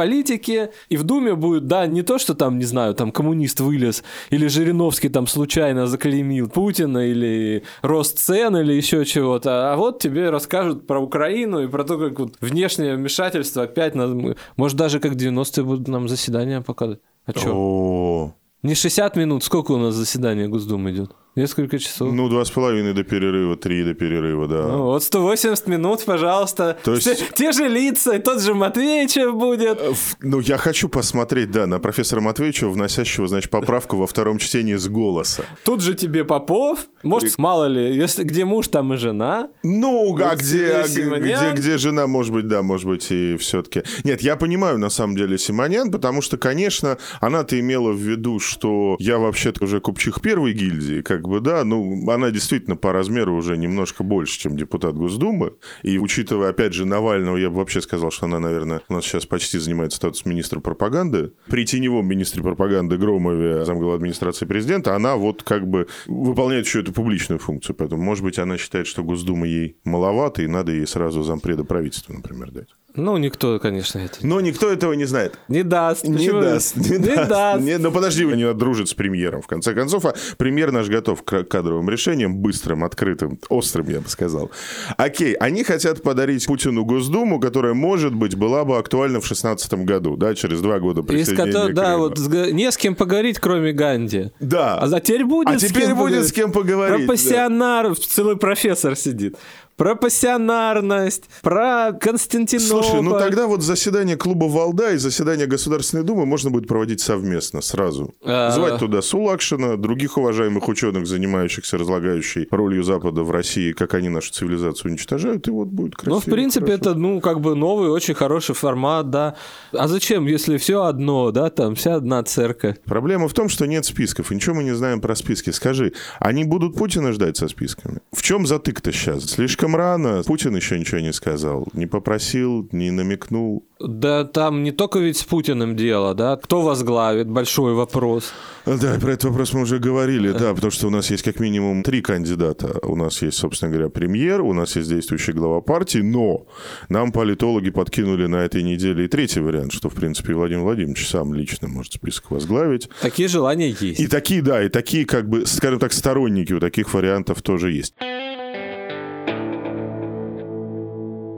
геополитики, 0.08 0.70
и 0.88 0.96
в 0.96 1.02
Думе 1.04 1.34
будет, 1.34 1.66
да, 1.66 1.86
не 1.86 2.02
то, 2.02 2.18
что 2.18 2.34
там, 2.34 2.58
не 2.58 2.64
знаю, 2.64 2.94
там 2.94 3.12
коммунист 3.12 3.60
вылез, 3.60 4.02
или 4.30 4.48
Жириновский 4.48 5.08
там 5.08 5.26
случайно 5.26 5.86
заклеймил 5.86 6.48
Путина, 6.48 6.98
или 6.98 7.62
рост 7.82 8.18
цен, 8.18 8.56
или 8.56 8.72
еще 8.72 9.04
чего-то, 9.04 9.72
а 9.72 9.76
вот 9.76 10.00
тебе 10.00 10.30
расскажут 10.30 10.86
про 10.86 11.00
Украину 11.00 11.62
и 11.62 11.68
про 11.68 11.84
то, 11.84 11.98
как 11.98 12.18
вот 12.18 12.34
внешнее 12.40 12.96
вмешательство 12.96 13.64
опять, 13.64 13.94
нас- 13.94 14.34
может 14.56 14.76
даже 14.78 15.00
как 15.00 15.12
90-е 15.12 15.64
будут 15.64 15.88
нам 15.88 16.08
заседания 16.08 16.60
показывать. 16.60 17.00
А 17.26 17.32
что? 17.32 18.32
Не 18.62 18.74
60 18.74 19.16
минут, 19.16 19.44
сколько 19.44 19.72
у 19.72 19.78
нас 19.78 19.94
заседание 19.94 20.48
Госдумы 20.48 20.90
идет? 20.90 21.12
Несколько 21.36 21.78
часов. 21.78 22.12
Ну, 22.12 22.28
два 22.28 22.44
с 22.44 22.50
половиной 22.50 22.94
до 22.94 23.04
перерыва, 23.04 23.56
три 23.56 23.84
до 23.84 23.94
перерыва, 23.94 24.48
да. 24.48 24.68
Ну, 24.68 24.82
вот 24.84 25.02
180 25.02 25.66
минут, 25.66 26.04
пожалуйста. 26.04 26.78
То 26.82 26.94
есть... 26.94 27.04
Те, 27.04 27.16
те 27.34 27.52
же 27.52 27.68
лица, 27.68 28.18
тот 28.18 28.42
же 28.42 28.54
Матвеичев 28.54 29.34
будет. 29.34 29.80
Ну, 30.20 30.40
я 30.40 30.58
хочу 30.58 30.88
посмотреть, 30.88 31.50
да, 31.50 31.66
на 31.66 31.78
профессора 31.78 32.20
Матвеичева, 32.20 32.70
вносящего, 32.70 33.28
значит, 33.28 33.50
поправку 33.50 33.96
во 33.96 34.06
втором 34.06 34.38
чтении 34.38 34.74
с 34.76 34.88
голоса. 34.88 35.44
Тут 35.64 35.82
же 35.82 35.94
тебе 35.94 36.24
Попов. 36.24 36.86
Может, 37.02 37.38
и... 37.38 37.40
мало 37.40 37.66
ли, 37.66 37.94
если 37.94 38.24
где 38.24 38.44
муж, 38.44 38.68
там 38.68 38.92
и 38.94 38.96
жена. 38.96 39.48
Ну, 39.62 40.16
а 40.20 40.36
где, 40.36 40.84
где, 40.84 41.52
где 41.52 41.78
жена, 41.78 42.06
может 42.06 42.32
быть, 42.32 42.48
да, 42.48 42.62
может 42.62 42.86
быть, 42.86 43.10
и 43.10 43.36
все-таки. 43.36 43.82
Нет, 44.04 44.22
я 44.22 44.36
понимаю, 44.36 44.78
на 44.78 44.90
самом 44.90 45.16
деле, 45.16 45.38
Симонян, 45.38 45.90
потому 45.90 46.22
что, 46.22 46.36
конечно, 46.36 46.98
она-то 47.20 47.58
имела 47.58 47.92
в 47.92 47.98
виду, 47.98 48.40
что 48.40 48.96
я 48.98 49.18
вообще-то 49.18 49.64
уже 49.64 49.80
купчих 49.80 50.20
первой 50.20 50.52
гильдии, 50.52 51.02
как 51.02 51.17
бы, 51.22 51.40
да, 51.40 51.64
ну, 51.64 52.10
она 52.10 52.30
действительно 52.30 52.76
по 52.76 52.92
размеру 52.92 53.34
уже 53.34 53.56
немножко 53.56 54.04
больше, 54.04 54.38
чем 54.38 54.56
депутат 54.56 54.94
Госдумы. 54.94 55.54
И 55.82 55.98
учитывая, 55.98 56.50
опять 56.50 56.74
же, 56.74 56.84
Навального, 56.84 57.36
я 57.36 57.50
бы 57.50 57.56
вообще 57.56 57.80
сказал, 57.80 58.10
что 58.10 58.26
она, 58.26 58.38
наверное, 58.38 58.82
у 58.88 58.94
нас 58.94 59.04
сейчас 59.04 59.26
почти 59.26 59.58
занимает 59.58 59.92
статус 59.92 60.24
министра 60.24 60.60
пропаганды. 60.60 61.32
При 61.46 61.64
теневом 61.64 62.06
министре 62.06 62.42
пропаганды 62.42 62.98
Громове, 62.98 63.64
замглава 63.64 63.96
администрации 63.96 64.46
президента, 64.46 64.94
она 64.94 65.16
вот 65.16 65.42
как 65.42 65.66
бы 65.66 65.86
выполняет 66.06 66.66
еще 66.66 66.80
эту 66.80 66.92
публичную 66.92 67.38
функцию. 67.38 67.76
Поэтому, 67.76 68.02
может 68.02 68.24
быть, 68.24 68.38
она 68.38 68.58
считает, 68.58 68.86
что 68.86 69.02
Госдума 69.02 69.46
ей 69.46 69.76
маловато, 69.84 70.42
и 70.42 70.46
надо 70.46 70.72
ей 70.72 70.86
сразу 70.86 71.22
зампреда 71.22 71.64
правительства, 71.64 72.12
например, 72.12 72.50
дать. 72.50 72.68
Ну, 72.98 73.16
никто, 73.16 73.60
конечно, 73.60 74.00
это... 74.00 74.18
Но 74.22 74.40
никто 74.40 74.70
этого 74.70 74.92
не 74.92 75.04
знает. 75.04 75.38
Не 75.46 75.62
даст. 75.62 76.04
Не 76.04 76.16
Почему? 76.18 76.40
даст. 76.40 76.76
Не, 76.76 76.98
не 76.98 77.14
даст. 77.14 77.28
даст. 77.28 77.64
Не, 77.64 77.78
ну, 77.78 77.92
подожди, 77.92 78.24
не 78.24 78.44
надо 78.44 78.58
дружить 78.58 78.88
с 78.88 78.94
премьером, 78.94 79.40
в 79.40 79.46
конце 79.46 79.72
концов. 79.72 80.04
А 80.04 80.14
премьер 80.36 80.72
наш 80.72 80.88
готов 80.88 81.22
к 81.22 81.44
кадровым 81.44 81.88
решениям, 81.88 82.36
быстрым, 82.36 82.82
открытым, 82.82 83.38
острым, 83.48 83.88
я 83.88 84.00
бы 84.00 84.08
сказал. 84.08 84.50
Окей, 84.96 85.34
они 85.34 85.62
хотят 85.62 86.02
подарить 86.02 86.46
Путину 86.46 86.84
Госдуму, 86.84 87.38
которая, 87.38 87.74
может 87.74 88.14
быть, 88.14 88.34
была 88.34 88.64
бы 88.64 88.78
актуальна 88.78 89.20
в 89.20 89.28
2016 89.28 89.74
году, 89.84 90.16
да, 90.16 90.34
через 90.34 90.60
два 90.60 90.80
года 90.80 91.02
присоединения 91.02 91.68
Из 91.68 91.74
Да, 91.74 91.98
вот 91.98 92.18
не 92.18 92.70
с 92.70 92.76
кем 92.76 92.96
поговорить, 92.96 93.38
кроме 93.38 93.72
Ганди. 93.72 94.32
Да. 94.40 94.78
А 94.78 95.00
теперь 95.00 95.24
будет 95.24 95.48
А 95.48 95.56
теперь 95.56 95.94
будет 95.94 95.96
поговорить. 95.96 96.28
с 96.28 96.32
кем 96.32 96.52
поговорить. 96.52 97.06
Пропассионар, 97.06 97.88
да. 97.90 97.94
целый 97.94 98.36
профессор 98.36 98.96
сидит 98.96 99.36
про 99.78 99.94
пассионарность, 99.94 101.30
про 101.40 101.92
Константинополь. 101.92 102.84
Слушай, 102.84 103.00
ну 103.00 103.12
тогда 103.12 103.46
вот 103.46 103.62
заседание 103.62 104.16
клуба 104.16 104.46
«Валда» 104.46 104.92
и 104.92 104.96
заседание 104.96 105.46
Государственной 105.46 106.02
Думы 106.02 106.26
можно 106.26 106.50
будет 106.50 106.66
проводить 106.66 107.00
совместно, 107.00 107.60
сразу. 107.62 108.12
А... 108.22 108.50
Звать 108.50 108.78
туда 108.80 109.00
Сулакшина, 109.00 109.76
других 109.76 110.18
уважаемых 110.18 110.68
ученых, 110.68 111.06
занимающихся 111.06 111.78
разлагающей 111.78 112.48
ролью 112.50 112.82
Запада 112.82 113.22
в 113.22 113.30
России, 113.30 113.72
как 113.72 113.94
они 113.94 114.08
нашу 114.08 114.32
цивилизацию 114.32 114.90
уничтожают, 114.90 115.46
и 115.46 115.52
вот 115.52 115.68
будет 115.68 115.94
красиво. 115.94 116.14
Ну, 116.14 116.20
в 116.20 116.24
принципе, 116.24 116.66
хорошо. 116.66 116.90
это, 116.90 116.94
ну, 116.94 117.20
как 117.20 117.40
бы 117.40 117.54
новый, 117.54 117.88
очень 117.88 118.14
хороший 118.14 118.56
формат, 118.56 119.10
да. 119.10 119.36
А 119.72 119.86
зачем, 119.86 120.26
если 120.26 120.56
все 120.56 120.82
одно, 120.82 121.30
да, 121.30 121.50
там 121.50 121.76
вся 121.76 121.94
одна 121.94 122.24
церковь? 122.24 122.76
Проблема 122.84 123.28
в 123.28 123.32
том, 123.32 123.48
что 123.48 123.64
нет 123.66 123.84
списков, 123.84 124.32
и 124.32 124.34
ничего 124.34 124.56
мы 124.56 124.64
не 124.64 124.74
знаем 124.74 125.00
про 125.00 125.14
списки. 125.14 125.50
Скажи, 125.50 125.92
они 126.18 126.42
будут 126.42 126.74
Путина 126.74 127.12
ждать 127.12 127.36
со 127.36 127.46
списками? 127.46 128.00
В 128.12 128.22
чем 128.22 128.44
затык-то 128.44 128.90
сейчас? 128.92 129.24
Слишком 129.24 129.67
слишком 129.68 129.76
рано. 129.76 130.22
Путин 130.24 130.56
еще 130.56 130.78
ничего 130.78 131.00
не 131.00 131.12
сказал. 131.12 131.66
Не 131.72 131.86
попросил, 131.86 132.68
не 132.72 132.90
намекнул. 132.90 133.64
Да 133.80 134.24
там 134.24 134.64
не 134.64 134.72
только 134.72 134.98
ведь 134.98 135.16
с 135.18 135.24
Путиным 135.24 135.76
дело, 135.76 136.14
да? 136.14 136.36
Кто 136.36 136.62
возглавит? 136.62 137.28
Большой 137.28 137.74
вопрос. 137.74 138.32
Да, 138.66 138.98
про 139.00 139.12
этот 139.12 139.24
вопрос 139.24 139.54
мы 139.54 139.62
уже 139.62 139.78
говорили, 139.78 140.32
да, 140.32 140.52
потому 140.52 140.70
что 140.70 140.88
у 140.88 140.90
нас 140.90 141.10
есть 141.10 141.22
как 141.22 141.40
минимум 141.40 141.82
три 141.82 142.02
кандидата. 142.02 142.78
У 142.82 142.96
нас 142.96 143.22
есть, 143.22 143.38
собственно 143.38 143.70
говоря, 143.70 143.88
премьер, 143.88 144.42
у 144.42 144.52
нас 144.52 144.76
есть 144.76 144.88
действующий 144.88 145.32
глава 145.32 145.60
партии, 145.60 146.00
но 146.00 146.46
нам 146.88 147.12
политологи 147.12 147.70
подкинули 147.70 148.26
на 148.26 148.44
этой 148.44 148.62
неделе 148.62 149.04
и 149.04 149.08
третий 149.08 149.40
вариант, 149.40 149.72
что, 149.72 149.88
в 149.88 149.94
принципе, 149.94 150.34
Владимир 150.34 150.64
Владимирович 150.64 151.08
сам 151.08 151.32
лично 151.32 151.68
может 151.68 151.92
список 151.92 152.30
возглавить. 152.30 152.90
Такие 153.00 153.28
желания 153.28 153.74
есть. 153.80 154.00
И 154.00 154.06
такие, 154.06 154.42
да, 154.42 154.62
и 154.62 154.68
такие, 154.68 155.06
как 155.06 155.28
бы, 155.28 155.46
скажем 155.46 155.78
так, 155.78 155.92
сторонники 155.92 156.52
у 156.52 156.60
таких 156.60 156.92
вариантов 156.92 157.42
тоже 157.42 157.70
есть. 157.72 157.94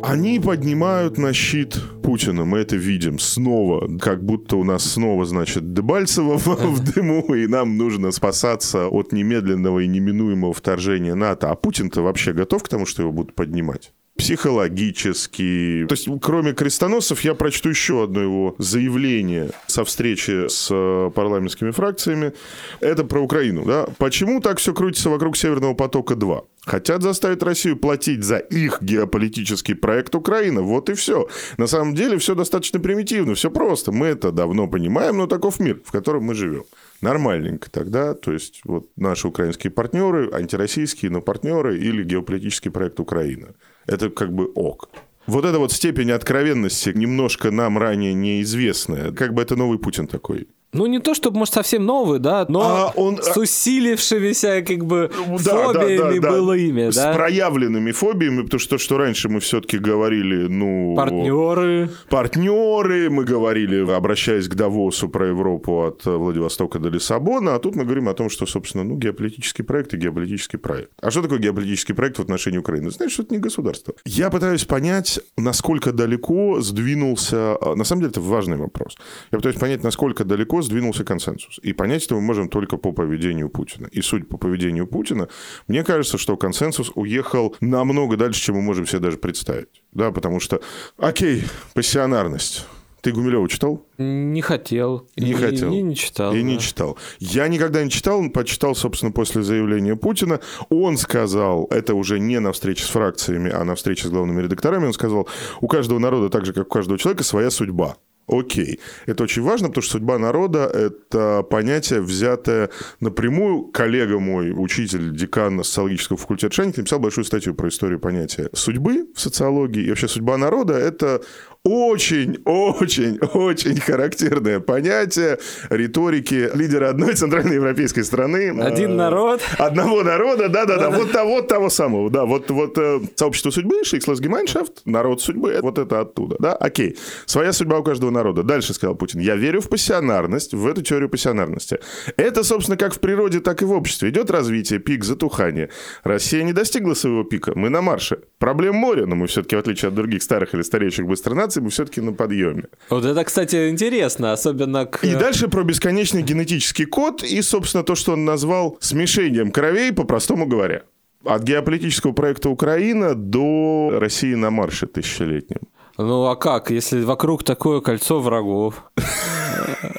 Они 0.03 0.41
поднимают 0.41 1.19
на 1.19 1.33
щит 1.33 1.79
Путина, 2.03 2.45
мы 2.45 2.59
это 2.59 2.77
видим 2.77 3.19
снова, 3.19 3.99
как 3.99 4.25
будто 4.25 4.57
у 4.57 4.65
нас 4.65 4.83
снова, 4.85 5.27
значит, 5.27 5.75
Дебальцево 5.75 6.39
в, 6.39 6.47
в 6.47 6.95
дыму, 6.95 7.35
и 7.35 7.47
нам 7.47 7.77
нужно 7.77 8.11
спасаться 8.11 8.89
от 8.89 9.13
немедленного 9.13 9.81
и 9.81 9.87
неминуемого 9.87 10.55
вторжения 10.55 11.15
НАТО. 11.15 11.51
А 11.51 11.55
Путин-то 11.55 12.03
вообще 12.03 12.33
готов 12.33 12.63
к 12.63 12.69
тому, 12.69 12.87
что 12.87 13.03
его 13.03 13.13
будут 13.13 13.35
поднимать? 13.35 13.93
Психологически. 14.21 15.87
То 15.89 15.95
есть, 15.95 16.09
кроме 16.21 16.53
крестоносцев, 16.53 17.23
я 17.23 17.35
прочту 17.35 17.71
еще 17.71 18.05
одно 18.05 18.21
его 18.21 18.55
заявление 18.59 19.51
со 19.67 19.83
встречи 19.85 20.47
с 20.49 20.69
э, 20.71 21.11
парламентскими 21.15 21.71
фракциями. 21.71 22.35
Это 22.81 23.05
про 23.05 23.21
Украину. 23.21 23.65
Да? 23.65 23.87
Почему 23.97 24.41
так 24.41 24.59
все 24.59 24.75
крутится 24.75 25.09
вокруг 25.09 25.39
Северного 25.39 25.73
потока-2? 25.73 26.45
Хотят 26.67 27.03
заставить 27.03 27.43
Россию 27.43 27.79
платить 27.79 28.23
за 28.23 28.37
их 28.37 28.83
геополитический 28.83 29.75
проект 29.75 30.15
Украина. 30.15 30.61
Вот 30.61 30.91
и 30.91 30.95
все. 30.95 31.27
На 31.57 31.67
самом 31.67 31.95
деле 31.95 32.19
все 32.19 32.35
достаточно 32.35 32.79
примитивно, 32.79 33.35
все 33.35 33.51
просто. 33.51 33.91
Мы 33.91 34.09
это 34.09 34.33
давно 34.33 34.69
понимаем, 34.69 35.17
но 35.17 35.27
таков 35.27 35.59
мир, 35.61 35.81
в 35.83 35.91
котором 35.91 36.25
мы 36.25 36.35
живем. 36.35 36.65
Нормальненько 37.01 37.71
тогда, 37.71 38.13
то 38.13 38.31
есть 38.31 38.61
вот 38.65 38.91
наши 38.97 39.27
украинские 39.27 39.71
партнеры, 39.71 40.31
антироссийские, 40.31 41.11
но 41.11 41.23
партнеры 41.23 41.79
или 41.79 42.05
геополитический 42.05 42.71
проект 42.71 43.01
Украина. 43.01 43.55
Это 43.87 44.11
как 44.11 44.33
бы 44.33 44.51
ок. 44.55 44.91
Вот 45.27 45.45
эта 45.45 45.59
вот 45.59 45.73
степень 45.73 46.11
откровенности 46.11 46.91
немножко 46.95 47.51
нам 47.51 47.79
ранее 47.79 48.15
неизвестная. 48.15 49.13
Как 49.13 49.35
бы 49.35 49.43
это 49.43 49.57
новый 49.57 49.79
Путин 49.79 50.07
такой. 50.07 50.49
Ну, 50.73 50.87
не 50.87 51.01
то, 51.01 51.15
чтобы, 51.15 51.39
может, 51.39 51.55
совсем 51.55 51.85
новый, 51.85 52.21
да, 52.21 52.47
но 52.49 52.61
а 52.61 52.93
он... 52.95 53.21
с 53.21 53.37
а 53.37 53.41
усилившимися, 53.41 54.63
как 54.63 54.85
бы, 54.85 55.11
да, 55.45 55.73
фобиями 55.73 56.19
да, 56.19 56.29
да, 56.29 56.31
былыми, 56.31 56.91
да. 56.91 57.13
С 57.13 57.17
проявленными 57.17 57.91
фобиями, 57.91 58.43
потому 58.43 58.61
что, 58.61 58.79
что 58.79 58.97
раньше 58.97 59.29
мы 59.29 59.41
все-таки 59.41 59.79
говорили, 59.79 60.47
ну... 60.49 60.95
Партнеры. 60.97 61.91
Партнеры, 62.09 63.11
мы 63.11 63.25
говорили, 63.25 63.91
обращаясь 63.91 64.47
к 64.47 64.55
Давосу 64.55 65.09
про 65.09 65.27
Европу 65.29 65.87
от 65.87 66.05
Владивостока 66.05 66.79
до 66.79 66.89
Лиссабона, 66.89 67.57
а 67.57 67.59
тут 67.59 67.75
мы 67.75 67.85
говорим 67.85 68.09
о 68.09 68.15
том, 68.15 68.31
что, 68.31 68.47
собственно, 68.47 68.85
ну, 68.85 68.97
геополитический 68.97 69.65
проект 69.65 69.93
и 69.95 69.97
геополитический 69.97 70.59
проект. 70.59 70.93
А 71.03 71.11
что 71.11 71.23
такое 71.23 71.41
геополитический 71.41 71.95
проект 71.95 72.19
в 72.19 72.23
отношении 72.23 72.59
Украины? 72.59 72.91
Знаешь, 72.91 73.13
что 73.13 73.25
это 73.25 73.35
не 73.35 73.41
государство. 73.41 73.95
Я 74.05 74.31
пытаюсь 74.31 74.65
понять, 74.65 75.19
насколько 75.37 75.93
далеко 75.93 76.61
сдвинулся... 76.61 77.57
А, 77.61 77.75
на 77.75 77.83
самом 77.83 78.03
деле, 78.03 78.11
это 78.11 78.21
важный 78.21 78.57
вопрос. 78.57 78.97
Я 79.33 79.39
пытаюсь 79.39 79.57
понять, 79.57 79.83
насколько 79.83 80.25
далеко 80.25 80.60
сдвинулся 80.63 81.05
консенсус. 81.05 81.59
И 81.63 81.73
понять 81.73 82.05
это 82.05 82.15
мы 82.15 82.21
можем 82.21 82.49
только 82.49 82.77
по 82.77 82.93
поведению 82.93 83.49
Путина. 83.49 83.87
И 83.87 84.01
суть 84.01 84.29
по 84.29 84.39
поведению 84.39 84.87
Путина, 84.87 85.29
мне 85.69 85.85
кажется, 85.85 86.19
что 86.19 86.37
консенсус 86.37 86.93
уехал 86.95 87.57
намного 87.61 88.17
дальше, 88.17 88.41
чем 88.41 88.57
мы 88.57 88.63
можем 88.63 88.87
себе 88.87 89.01
даже 89.01 89.17
представить. 89.19 89.83
Да, 89.93 90.11
потому 90.11 90.41
что, 90.41 90.61
окей, 90.99 91.45
пассионарность. 91.75 92.67
Ты 93.01 93.13
Гумилева 93.13 93.49
читал? 93.49 93.87
Не 93.97 94.43
хотел. 94.43 95.09
Не 95.17 95.31
и, 95.31 95.35
хотел. 95.35 95.73
И 95.73 95.81
не 95.81 95.97
читал. 95.97 96.35
И 96.35 96.37
да. 96.37 96.43
не 96.43 96.59
читал. 96.59 96.99
Я 97.19 97.49
никогда 97.49 97.83
не 97.83 97.91
читал, 97.91 98.29
почитал, 98.29 98.75
собственно, 98.75 99.11
после 99.11 99.43
заявления 99.43 99.97
Путина. 99.97 100.41
Он 100.69 100.99
сказал, 100.99 101.67
это 101.71 101.95
уже 101.95 102.19
не 102.21 102.39
на 102.41 102.53
встрече 102.53 102.85
с 102.85 102.89
фракциями, 102.89 103.51
а 103.51 103.65
на 103.65 103.75
встрече 103.75 104.09
с 104.09 104.11
главными 104.11 104.43
редакторами, 104.43 104.87
он 104.87 104.93
сказал, 104.93 105.29
у 105.61 105.67
каждого 105.67 105.99
народа, 105.99 106.29
так 106.29 106.45
же, 106.45 106.53
как 106.53 106.67
у 106.67 106.71
каждого 106.71 106.99
человека, 106.99 107.25
своя 107.25 107.51
судьба. 107.51 107.97
Окей. 108.31 108.79
Это 109.07 109.25
очень 109.25 109.43
важно, 109.43 109.69
потому 109.69 109.83
что 109.83 109.93
судьба 109.93 110.19
народа– 110.19 110.71
это 110.75 111.43
понятие, 111.43 112.01
взятое 112.01 112.71
напрямую. 113.01 113.65
Коллега 113.65 114.21
мой, 114.21 114.53
учитель, 114.57 115.15
декан 115.17 115.65
социологического 115.65 116.17
факультета 116.17 116.55
Шанник, 116.55 116.77
написал 116.77 117.01
большую 117.01 117.25
статью 117.25 117.55
про 117.55 117.69
историю 117.69 117.99
понятия 117.99 118.49
судьбы 118.53 119.09
в 119.15 119.21
социологии. 119.21 119.83
И 119.83 119.89
вообще 119.89 120.07
судьба 120.07 120.37
народа– 120.37 120.75
это 120.75 121.23
очень, 121.63 122.39
очень, 122.47 123.19
очень 123.19 123.79
характерное 123.79 124.61
понятие 124.61 125.39
риторики 125.69 126.51
лидера 126.55 126.89
одной 126.89 127.15
центральноевропейской 127.15 128.03
страны. 128.03 128.59
Один 128.63 128.97
народ. 128.97 129.43
Одного 129.59 130.03
народа, 130.03 130.49
да-да-да, 130.49 130.89
вот 130.89 131.13
того, 131.13 131.31
вот 131.31 131.49
того 131.49 131.69
самого, 131.69 132.11
да, 132.11 132.25
вот, 132.25 132.51
вот 132.51 132.79
э, 132.79 133.01
сообщество 133.15 133.51
судьбы, 133.51 133.85
Шейхсласгемайншафт, 133.85 134.83
народ 134.87 135.21
судьбы, 135.21 135.59
вот 135.61 135.79
это 135.79 136.01
оттуда, 136.01 136.37
да, 136.39 136.55
окей. 136.55 136.97
Своя 137.27 137.53
судьба 137.53 137.81
у 137.81 137.83
каждого 137.83 138.11
народа. 138.11 138.43
Дальше 138.43 138.73
сказал 138.73 138.95
Путин, 138.95 139.21
я 139.21 139.37
верю 139.37 139.61
в 139.61 139.69
пассионарность, 139.69 140.55
в 140.55 140.67
эту 140.67 140.81
теорию 140.81 141.11
пассионарности. 141.11 141.79
Это, 142.17 142.43
собственно, 142.43 142.79
как 142.79 142.95
в 142.95 143.01
природе, 143.01 143.41
так 143.41 143.61
и 143.61 143.67
в 143.67 143.73
обществе. 143.73 144.09
Идет 144.09 144.31
развитие, 144.31 144.79
пик, 144.79 145.05
затухание. 145.05 145.69
Россия 146.05 146.43
не 146.43 146.55
достигла 146.55 146.95
своего 146.95 147.23
пика, 147.23 147.53
мы 147.55 147.69
на 147.69 147.83
марше. 147.83 148.21
Проблем 148.39 148.77
море, 148.77 149.05
но 149.05 149.15
мы 149.15 149.27
все-таки, 149.27 149.57
в 149.57 149.59
отличие 149.59 149.89
от 149.89 149.95
других 149.95 150.23
старых 150.23 150.55
или 150.55 150.63
стареющих 150.63 151.07
быстро 151.07 151.35
вакцинации 151.51 151.61
мы 151.61 151.71
все-таки 151.71 152.01
на 152.01 152.13
подъеме. 152.13 152.65
Вот 152.91 153.05
это, 153.05 153.25
кстати, 153.25 153.71
интересно, 153.71 154.33
особенно 154.33 154.87
к... 154.87 155.05
И 155.05 155.15
дальше 155.15 155.49
про 155.49 155.65
бесконечный 155.65 156.23
генетический 156.23 156.87
код 156.87 157.23
и, 157.23 157.43
собственно, 157.43 157.85
то, 157.85 157.95
что 157.95 158.13
он 158.13 158.25
назвал 158.25 158.77
смешением 158.81 159.51
кровей, 159.51 159.93
по-простому 159.93 160.47
говоря. 160.47 160.83
От 161.25 161.43
геополитического 161.43 162.13
проекта 162.13 162.49
Украина 162.49 163.15
до 163.15 163.91
России 164.01 164.35
на 164.35 164.51
марше 164.51 164.87
тысячелетнем. 164.87 165.61
Ну 165.99 166.25
а 166.25 166.37
как, 166.37 166.71
если 166.71 167.03
вокруг 167.03 167.45
такое 167.45 167.81
кольцо 167.81 168.21
врагов? 168.21 168.75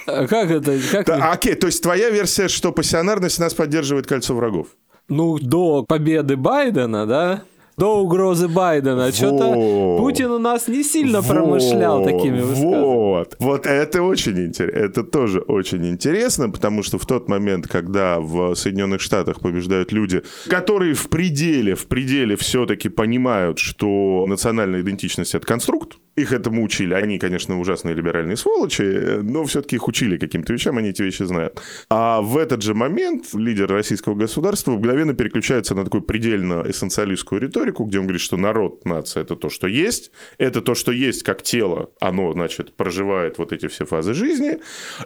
А 0.07 0.27
Как 0.27 0.49
это? 0.49 0.79
Как... 0.91 1.05
Да, 1.05 1.31
окей, 1.31 1.53
то 1.55 1.67
есть 1.67 1.83
твоя 1.83 2.09
версия, 2.09 2.47
что 2.47 2.71
пассионарность 2.71 3.39
нас 3.39 3.53
поддерживает 3.53 4.07
кольцо 4.07 4.33
врагов? 4.33 4.67
Ну, 5.09 5.37
до 5.39 5.83
победы 5.83 6.37
Байдена, 6.37 7.05
да? 7.05 7.41
До 7.77 8.01
угрозы 8.01 8.47
Байдена. 8.47 9.11
Что-то 9.11 9.47
Вот. 9.47 9.97
Путин 9.99 10.31
у 10.31 10.39
нас 10.39 10.67
не 10.67 10.83
сильно 10.83 11.21
промышлял 11.21 11.99
Вот, 11.99 12.05
такими 12.05 12.41
высказываниями. 12.41 12.85
Вот, 12.85 13.35
вот 13.39 13.65
это 13.65 14.03
очень 14.03 14.37
интересно. 14.45 14.79
Это 14.79 15.03
тоже 15.03 15.39
очень 15.39 15.87
интересно, 15.87 16.49
потому 16.49 16.83
что 16.83 16.97
в 16.97 17.05
тот 17.05 17.29
момент, 17.29 17.67
когда 17.67 18.19
в 18.19 18.55
Соединенных 18.55 19.01
Штатах 19.01 19.39
побеждают 19.39 19.91
люди, 19.91 20.21
которые 20.47 20.93
в 20.93 21.09
пределе, 21.09 21.75
в 21.75 21.87
пределе 21.87 22.35
все-таки 22.35 22.89
понимают, 22.89 23.59
что 23.59 24.25
национальная 24.27 24.81
идентичность 24.81 25.35
это 25.35 25.45
конструкт, 25.45 25.97
их 26.15 26.33
этому 26.33 26.63
учили. 26.63 26.93
Они, 26.93 27.19
конечно, 27.19 27.59
ужасные 27.59 27.95
либеральные 27.95 28.37
сволочи, 28.37 29.19
но 29.21 29.45
все-таки 29.45 29.77
их 29.77 29.87
учили 29.87 30.17
каким-то 30.17 30.53
вещам, 30.53 30.77
они 30.77 30.89
эти 30.89 31.01
вещи 31.01 31.23
знают. 31.23 31.61
А 31.89 32.21
в 32.21 32.37
этот 32.37 32.61
же 32.61 32.73
момент 32.73 33.33
лидер 33.33 33.67
российского 33.71 34.15
государства 34.15 34.71
мгновенно 34.71 35.13
переключается 35.13 35.73
на 35.73 35.85
такую 35.85 36.01
предельно 36.01 36.63
эссенциалистскую 36.67 37.41
риторику, 37.41 37.85
где 37.85 37.99
он 37.99 38.05
говорит, 38.05 38.21
что 38.21 38.37
народ, 38.37 38.85
нация– 38.85 39.23
это 39.23 39.35
то, 39.35 39.49
что 39.49 39.67
есть, 39.67 40.11
это 40.37 40.61
то, 40.61 40.75
что 40.75 40.91
есть 40.91 41.23
как 41.23 41.41
тело, 41.43 41.91
оно, 41.99 42.33
значит, 42.33 42.75
проживает 42.75 43.37
вот 43.37 43.53
эти 43.53 43.67
все 43.67 43.85
фазы 43.85 44.13
жизни. 44.13 44.59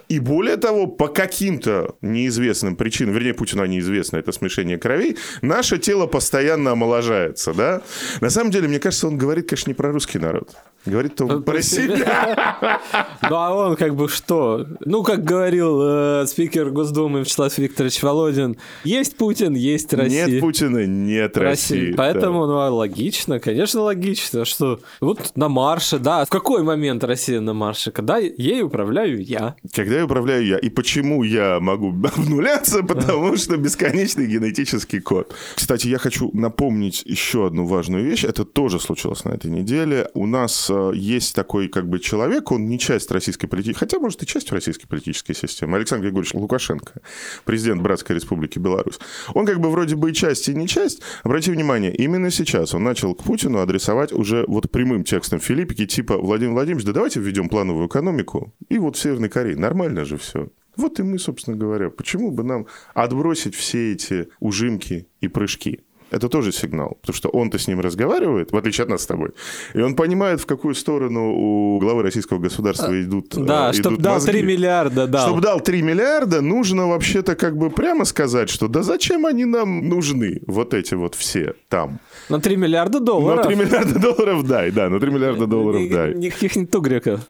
И 0.08 0.18
более 0.18 0.56
того, 0.56 0.86
по 0.86 1.08
каким-то 1.08 1.96
неизвестным 2.00 2.76
причинам, 2.76 3.14
вернее, 3.14 3.34
Путину 3.34 3.62
они 3.62 3.78
известны, 3.78 4.18
это 4.18 4.32
смешение 4.32 4.78
кровей, 4.78 5.16
наше 5.42 5.78
тело 5.78 6.06
постоянно 6.06 6.72
омоложается, 6.72 7.54
да? 7.54 7.82
На 8.20 8.30
самом 8.30 8.50
деле, 8.50 8.68
мне 8.68 8.80
кажется, 8.80 9.06
он 9.06 9.18
говорит, 9.18 9.48
конечно, 9.48 9.70
не 9.70 9.74
про 9.74 9.92
русский 9.92 10.18
народ. 10.18 10.56
Говорит 10.96 11.20
он 11.20 11.42
про 11.42 11.60
себя. 11.60 12.80
Ну 13.28 13.36
а 13.36 13.52
он 13.54 13.76
как 13.76 13.94
бы 13.94 14.08
что? 14.08 14.66
Ну, 14.80 15.02
как 15.02 15.24
говорил 15.24 15.80
э, 15.82 16.26
спикер 16.26 16.70
Госдумы 16.70 17.20
Вячеслав 17.20 17.58
Викторович 17.58 18.02
Володин, 18.02 18.56
есть 18.82 19.16
Путин, 19.16 19.52
есть 19.54 19.92
Россия. 19.92 20.26
Нет 20.26 20.40
Путина, 20.40 20.86
нет 20.86 21.36
России. 21.36 21.92
Поэтому, 21.92 22.46
ну, 22.46 22.60
а 22.60 22.70
логично, 22.70 23.40
конечно, 23.40 23.82
логично, 23.82 24.46
что 24.46 24.80
вот 25.00 25.32
на 25.36 25.50
марше, 25.50 25.98
да. 25.98 26.24
В 26.24 26.30
какой 26.30 26.62
момент 26.62 27.04
Россия 27.04 27.40
на 27.40 27.52
марше? 27.52 27.90
Когда 27.90 28.16
ей 28.16 28.62
управляю 28.62 29.22
я. 29.22 29.56
Когда 29.74 29.96
я 29.96 30.04
управляю 30.06 30.46
я. 30.46 30.56
И 30.56 30.70
почему 30.70 31.24
я 31.24 31.60
могу 31.60 31.88
обнуляться? 32.16 32.82
Потому 32.82 33.36
что 33.36 33.58
бесконечный 33.58 34.26
генетический 34.26 35.00
код. 35.00 35.34
Кстати, 35.56 35.88
я 35.88 35.98
хочу 35.98 36.30
напомнить 36.32 37.02
еще 37.04 37.48
одну 37.48 37.66
важную 37.66 38.02
вещь. 38.02 38.24
Это 38.24 38.46
тоже 38.46 38.80
случилось 38.80 39.24
на 39.24 39.32
этой 39.32 39.50
неделе. 39.50 40.08
У 40.14 40.26
нас 40.26 40.70
есть 40.92 41.34
такой 41.34 41.68
как 41.68 41.88
бы 41.88 41.98
человек, 41.98 42.52
он 42.52 42.68
не 42.68 42.78
часть 42.78 43.10
российской 43.10 43.46
политики, 43.46 43.76
хотя, 43.76 43.98
может, 43.98 44.22
и 44.22 44.26
часть 44.26 44.50
российской 44.52 44.86
политической 44.86 45.34
системы. 45.34 45.76
Александр 45.76 46.04
Григорьевич 46.04 46.34
Лукашенко, 46.34 47.00
президент 47.44 47.82
Братской 47.82 48.16
Республики 48.16 48.58
Беларусь. 48.58 48.98
Он 49.34 49.46
как 49.46 49.60
бы 49.60 49.70
вроде 49.70 49.96
бы 49.96 50.10
и 50.10 50.14
часть, 50.14 50.48
и 50.48 50.54
не 50.54 50.68
часть. 50.68 51.02
Обратите 51.22 51.52
внимание, 51.52 51.94
именно 51.94 52.30
сейчас 52.30 52.74
он 52.74 52.84
начал 52.84 53.14
к 53.14 53.24
Путину 53.24 53.58
адресовать 53.58 54.12
уже 54.12 54.44
вот 54.48 54.70
прямым 54.70 55.04
текстом 55.04 55.40
Филиппики, 55.40 55.86
типа, 55.86 56.16
Владимир 56.16 56.52
Владимирович, 56.52 56.86
да 56.86 56.92
давайте 56.92 57.20
введем 57.20 57.48
плановую 57.48 57.88
экономику. 57.88 58.54
И 58.68 58.78
вот 58.78 58.96
в 58.96 59.00
Северной 59.00 59.28
Корее. 59.28 59.56
Нормально 59.56 60.04
же 60.04 60.16
все. 60.16 60.50
Вот 60.76 61.00
и 61.00 61.02
мы, 61.02 61.18
собственно 61.18 61.56
говоря, 61.56 61.88
почему 61.88 62.30
бы 62.30 62.44
нам 62.44 62.66
отбросить 62.94 63.54
все 63.54 63.92
эти 63.92 64.28
ужимки 64.40 65.08
и 65.20 65.28
прыжки? 65.28 65.80
Это 66.10 66.28
тоже 66.28 66.52
сигнал, 66.52 66.98
потому 67.00 67.16
что 67.16 67.28
он-то 67.30 67.58
с 67.58 67.66
ним 67.66 67.80
разговаривает, 67.80 68.52
в 68.52 68.56
отличие 68.56 68.84
от 68.84 68.90
нас 68.90 69.02
с 69.02 69.06
тобой. 69.06 69.30
И 69.74 69.80
он 69.80 69.96
понимает, 69.96 70.40
в 70.40 70.46
какую 70.46 70.74
сторону 70.74 71.34
у 71.34 71.78
главы 71.80 72.02
российского 72.02 72.38
государства 72.38 73.00
идут 73.02 73.34
Да, 73.34 73.70
э, 73.70 73.72
чтобы 73.72 73.96
идут 73.96 74.02
дал 74.04 74.14
мозги. 74.14 74.30
3 74.32 74.42
миллиарда, 74.42 75.06
да. 75.08 75.22
Чтобы 75.22 75.40
дал 75.40 75.60
3 75.60 75.82
миллиарда, 75.82 76.40
нужно 76.42 76.86
вообще-то 76.88 77.34
как 77.34 77.56
бы 77.56 77.70
прямо 77.70 78.04
сказать, 78.04 78.48
что 78.50 78.68
да 78.68 78.82
зачем 78.82 79.26
они 79.26 79.44
нам 79.44 79.88
нужны, 79.88 80.42
вот 80.46 80.74
эти 80.74 80.94
вот 80.94 81.14
все 81.16 81.54
там. 81.68 81.98
На 82.28 82.40
3 82.40 82.56
миллиарда 82.56 83.00
На 83.00 83.04
долларов. 83.04 83.46
3 83.46 83.56
миллиарда 83.56 83.98
долларов 83.98 84.46
дай, 84.46 84.70
да, 84.70 84.88
на 84.88 85.00
3 85.00 85.10
миллиарда 85.10 85.46
долларов 85.46 85.90
дай. 85.90 86.14
Никаких 86.14 86.54
не 86.56 86.66
тугриков. 86.66 87.20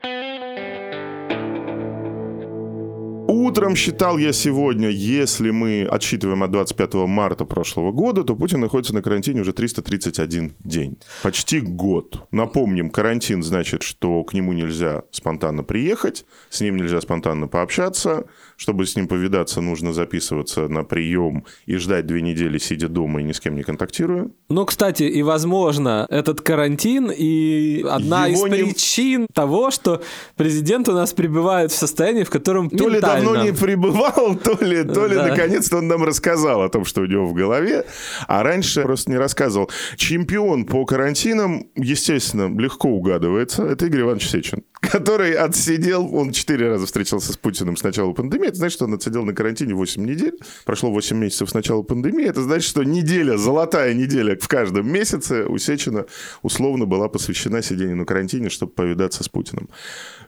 Утром 3.46 3.76
считал 3.76 4.18
я 4.18 4.32
сегодня, 4.32 4.88
если 4.88 5.50
мы 5.50 5.86
отсчитываем 5.88 6.42
от 6.42 6.50
25 6.50 6.94
марта 7.06 7.44
прошлого 7.44 7.92
года, 7.92 8.24
то 8.24 8.34
Путин 8.34 8.58
находится 8.58 8.92
на 8.92 9.02
карантине 9.02 9.42
уже 9.42 9.52
331 9.52 10.54
день. 10.64 10.98
Почти 11.22 11.60
год. 11.60 12.26
Напомним, 12.32 12.90
карантин 12.90 13.44
значит, 13.44 13.84
что 13.84 14.24
к 14.24 14.34
нему 14.34 14.52
нельзя 14.52 15.04
спонтанно 15.12 15.62
приехать, 15.62 16.26
с 16.50 16.60
ним 16.60 16.76
нельзя 16.76 17.00
спонтанно 17.00 17.46
пообщаться. 17.46 18.24
Чтобы 18.56 18.86
с 18.86 18.96
ним 18.96 19.06
повидаться, 19.06 19.60
нужно 19.60 19.92
записываться 19.92 20.66
на 20.66 20.82
прием 20.82 21.44
и 21.66 21.76
ждать 21.76 22.06
две 22.06 22.22
недели, 22.22 22.56
сидя 22.58 22.88
дома 22.88 23.20
и 23.20 23.24
ни 23.24 23.32
с 23.32 23.38
кем 23.38 23.54
не 23.54 23.62
контактируя. 23.62 24.30
Ну, 24.48 24.64
кстати, 24.64 25.02
и 25.02 25.22
возможно, 25.22 26.06
этот 26.08 26.40
карантин 26.40 27.12
и 27.14 27.84
одна 27.88 28.26
Его 28.26 28.46
из 28.46 28.50
не- 28.50 28.64
причин 28.64 29.26
того, 29.32 29.70
что 29.70 30.02
президент 30.36 30.88
у 30.88 30.92
нас 30.92 31.12
пребывает 31.12 31.70
в 31.70 31.76
состоянии, 31.76 32.24
в 32.24 32.30
котором 32.30 32.70
То 32.70 32.88
ли 32.88 32.98
давно 32.98 33.35
ментально- 33.44 33.50
не 33.50 33.52
пребывал, 33.56 34.34
то 34.36 34.64
ли, 34.64 34.84
то 34.84 35.06
ли 35.06 35.14
Да. 35.16 35.28
наконец-то 35.28 35.78
он 35.78 35.88
нам 35.88 36.04
рассказал 36.04 36.62
о 36.62 36.68
том, 36.68 36.84
что 36.84 37.02
у 37.02 37.06
него 37.06 37.26
в 37.26 37.34
голове, 37.34 37.84
а 38.28 38.42
раньше 38.42 38.82
просто 38.82 39.10
не 39.10 39.16
рассказывал. 39.18 39.70
Чемпион 39.96 40.64
по 40.64 40.84
карантинам, 40.84 41.66
естественно, 41.74 42.48
легко 42.60 42.88
угадывается. 42.88 43.64
Это 43.64 43.86
Игорь 43.86 44.02
Иванович 44.02 44.28
Сечин, 44.28 44.62
который 44.80 45.34
отсидел, 45.34 46.14
он 46.14 46.32
четыре 46.32 46.68
раза 46.68 46.86
встречался 46.86 47.32
с 47.32 47.36
Путиным 47.36 47.76
с 47.76 47.82
начала 47.82 48.12
пандемии. 48.12 48.48
Это 48.48 48.56
значит, 48.56 48.74
что 48.74 48.84
он 48.84 48.94
отсидел 48.94 49.24
на 49.24 49.32
карантине 49.32 49.74
8 49.74 50.04
недель. 50.04 50.38
Прошло 50.64 50.90
8 50.90 51.16
месяцев 51.16 51.50
с 51.50 51.54
начала 51.54 51.82
пандемии. 51.82 52.26
Это 52.26 52.42
значит, 52.42 52.68
что 52.68 52.82
неделя, 52.82 53.36
золотая 53.36 53.94
неделя 53.94 54.36
в 54.38 54.48
каждом 54.48 54.90
месяце 54.90 55.44
у 55.44 55.58
Сечина 55.58 56.06
условно 56.42 56.86
была 56.86 57.08
посвящена 57.08 57.62
сидению 57.62 57.96
на 57.96 58.04
карантине, 58.04 58.48
чтобы 58.48 58.72
повидаться 58.72 59.24
с 59.24 59.28
Путиным. 59.28 59.68